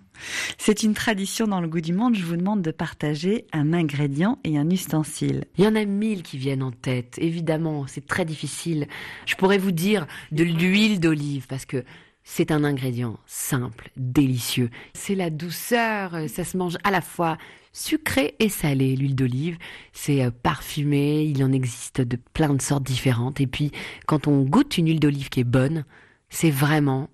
C'est 0.58 0.82
une 0.82 0.92
tradition 0.92 1.46
dans 1.46 1.62
le 1.62 1.68
goût 1.68 1.80
du 1.80 1.94
monde. 1.94 2.14
Je 2.14 2.24
vous 2.24 2.36
demande 2.36 2.60
de 2.60 2.70
partager 2.70 3.46
un 3.54 3.72
ingrédient 3.72 4.38
et 4.44 4.58
un 4.58 4.68
ustensile. 4.68 5.44
Il 5.56 5.64
y 5.64 5.66
en 5.66 5.74
a 5.74 5.86
mille 5.86 6.22
qui 6.22 6.36
viennent 6.36 6.62
en 6.62 6.70
tête. 6.70 7.16
Évidemment, 7.16 7.86
c'est 7.86 8.06
très 8.06 8.26
difficile. 8.26 8.86
Je 9.24 9.34
pourrais 9.36 9.56
vous 9.56 9.72
dire 9.72 10.06
de 10.30 10.44
l'huile 10.44 11.00
d'olive 11.00 11.46
parce 11.46 11.64
que 11.64 11.84
c'est 12.24 12.50
un 12.50 12.64
ingrédient 12.64 13.18
simple, 13.26 13.90
délicieux. 13.96 14.70
C'est 14.94 15.14
la 15.14 15.30
douceur, 15.30 16.14
euh, 16.14 16.28
ça 16.28 16.44
se 16.44 16.56
mange 16.56 16.78
à 16.84 16.90
la 16.90 17.00
fois 17.00 17.36
sucré 17.72 18.34
et 18.38 18.48
salé. 18.48 18.96
L'huile 18.96 19.14
d'olive, 19.14 19.58
c'est 19.92 20.24
euh, 20.24 20.30
parfumé, 20.30 21.24
il 21.24 21.42
en 21.42 21.52
existe 21.52 22.00
de 22.00 22.18
plein 22.34 22.54
de 22.54 22.62
sortes 22.62 22.84
différentes. 22.84 23.40
Et 23.40 23.46
puis, 23.46 23.72
quand 24.06 24.26
on 24.26 24.42
goûte 24.42 24.78
une 24.78 24.86
huile 24.86 25.00
d'olive 25.00 25.30
qui 25.30 25.40
est 25.40 25.44
bonne, 25.44 25.84
c'est 26.28 26.50
vraiment 26.50 27.08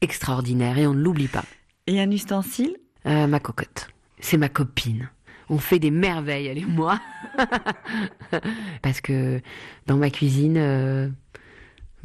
extraordinaire 0.00 0.78
et 0.78 0.86
on 0.86 0.94
ne 0.94 1.02
l'oublie 1.02 1.28
pas. 1.28 1.44
Et 1.86 2.00
un 2.00 2.10
ustensile? 2.10 2.76
Euh, 3.06 3.26
ma 3.26 3.40
cocotte, 3.40 3.88
c'est 4.20 4.36
ma 4.36 4.48
copine. 4.48 5.10
On 5.48 5.58
fait 5.58 5.78
des 5.78 5.92
merveilles, 5.92 6.46
elle 6.46 6.58
et 6.58 6.64
moi. 6.64 7.00
Parce 8.82 9.00
que 9.00 9.40
dans 9.86 9.96
ma 9.96 10.10
cuisine, 10.10 10.56
euh, 10.56 11.08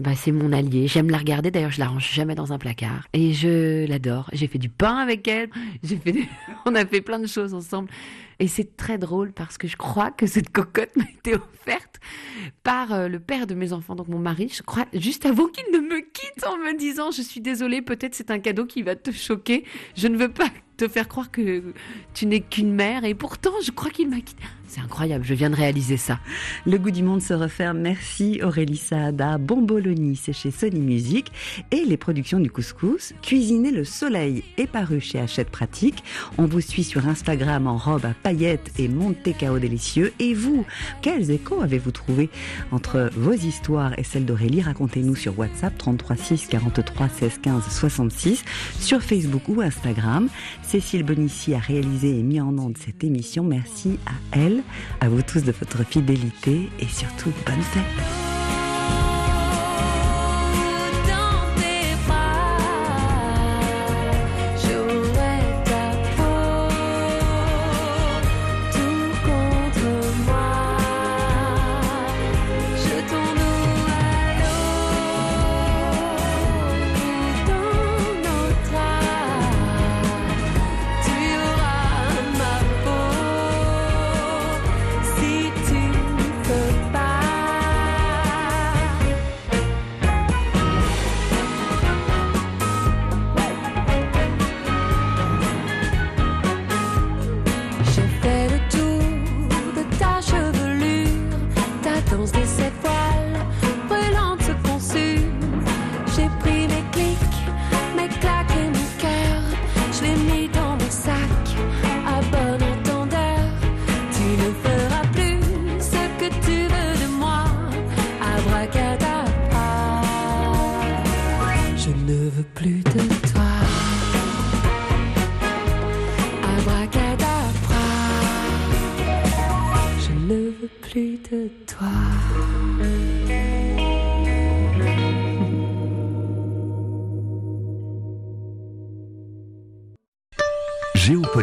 bah, 0.01 0.11
c'est 0.15 0.31
mon 0.31 0.51
allié. 0.51 0.87
J'aime 0.87 1.09
la 1.09 1.17
regarder, 1.17 1.51
d'ailleurs, 1.51 1.71
je 1.71 1.79
la 1.79 1.87
range 1.87 2.11
jamais 2.11 2.35
dans 2.35 2.51
un 2.53 2.57
placard. 2.57 3.07
Et 3.13 3.33
je 3.33 3.85
l'adore. 3.87 4.29
J'ai 4.33 4.47
fait 4.47 4.57
du 4.59 4.69
pain 4.69 4.97
avec 4.97 5.27
elle. 5.27 5.49
J'ai 5.83 5.97
fait 5.97 6.11
des- 6.11 6.27
On 6.65 6.75
a 6.75 6.85
fait 6.85 7.01
plein 7.01 7.19
de 7.19 7.27
choses 7.27 7.53
ensemble. 7.53 7.89
Et 8.41 8.47
c'est 8.47 8.75
très 8.75 8.97
drôle 8.97 9.33
parce 9.33 9.59
que 9.59 9.67
je 9.67 9.77
crois 9.77 10.09
que 10.09 10.25
cette 10.25 10.49
cocotte 10.49 10.89
m'a 10.95 11.03
été 11.03 11.35
offerte 11.35 11.99
par 12.63 12.91
euh, 12.91 13.07
le 13.07 13.19
père 13.19 13.45
de 13.45 13.53
mes 13.53 13.71
enfants, 13.71 13.95
donc 13.95 14.07
mon 14.07 14.17
mari, 14.17 14.51
je 14.51 14.63
crois, 14.63 14.87
juste 14.93 15.27
avant 15.27 15.47
qu'il 15.47 15.65
ne 15.71 15.77
me 15.77 15.99
quitte 15.99 16.43
en 16.47 16.57
me 16.57 16.75
disant 16.75 17.11
Je 17.11 17.21
suis 17.21 17.39
désolée, 17.39 17.83
peut-être 17.83 18.15
c'est 18.15 18.31
un 18.31 18.39
cadeau 18.39 18.65
qui 18.65 18.81
va 18.81 18.95
te 18.95 19.11
choquer. 19.11 19.63
Je 19.95 20.07
ne 20.07 20.17
veux 20.17 20.31
pas 20.31 20.49
te 20.77 20.87
faire 20.87 21.07
croire 21.07 21.29
que 21.29 21.73
tu 22.15 22.25
n'es 22.25 22.39
qu'une 22.39 22.73
mère. 22.73 23.05
Et 23.05 23.13
pourtant, 23.13 23.53
je 23.63 23.69
crois 23.69 23.91
qu'il 23.91 24.09
m'a 24.09 24.19
quitté. 24.19 24.43
C'est 24.67 24.79
incroyable, 24.79 25.25
je 25.25 25.33
viens 25.33 25.49
de 25.49 25.55
réaliser 25.55 25.97
ça. 25.97 26.19
Le 26.65 26.77
goût 26.77 26.91
du 26.91 27.03
monde 27.03 27.21
se 27.21 27.33
referme. 27.33 27.79
Merci 27.79 28.39
Aurélie 28.41 28.77
Saada. 28.77 29.37
Bomboloni, 29.37 30.15
c'est 30.15 30.33
chez 30.33 30.49
Sony 30.49 30.79
Music. 30.79 31.31
Et 31.71 31.83
les 31.83 31.97
productions 31.97 32.39
du 32.39 32.49
couscous. 32.49 33.13
Cuisiner 33.21 33.71
le 33.71 33.83
soleil 33.83 34.43
est 34.57 34.67
paru 34.67 35.01
chez 35.01 35.19
Hachette 35.19 35.49
Pratique. 35.51 36.03
On 36.37 36.45
vous 36.45 36.61
suit 36.61 36.85
sur 36.85 37.07
Instagram 37.07 37.67
en 37.67 37.77
robe 37.77 38.05
à 38.05 38.13
et 38.77 38.87
Monte 38.87 39.37
Cao 39.37 39.59
délicieux. 39.59 40.13
Et 40.19 40.33
vous, 40.33 40.65
quels 41.01 41.31
échos 41.31 41.61
avez-vous 41.61 41.91
trouvé 41.91 42.29
entre 42.71 43.09
vos 43.15 43.33
histoires 43.33 43.97
et 43.97 44.03
celles 44.03 44.25
d'Aurélie? 44.25 44.61
Racontez-nous 44.61 45.15
sur 45.15 45.37
WhatsApp 45.37 45.77
33 45.77 46.15
6 46.15 46.47
43 46.47 47.09
16 47.09 47.39
15 47.41 47.63
66, 47.69 48.43
sur 48.79 49.01
Facebook 49.01 49.43
ou 49.47 49.61
Instagram. 49.61 50.29
Cécile 50.63 51.03
Bonissi 51.03 51.53
a 51.53 51.59
réalisé 51.59 52.17
et 52.17 52.23
mis 52.23 52.39
en 52.39 52.57
onde 52.57 52.77
cette 52.77 53.03
émission. 53.03 53.43
Merci 53.43 53.99
à 54.05 54.37
elle, 54.37 54.63
à 54.99 55.09
vous 55.09 55.21
tous 55.21 55.43
de 55.43 55.51
votre 55.51 55.85
fidélité 55.85 56.69
et 56.79 56.87
surtout 56.87 57.31
bonne 57.45 57.61
fête. 57.61 58.30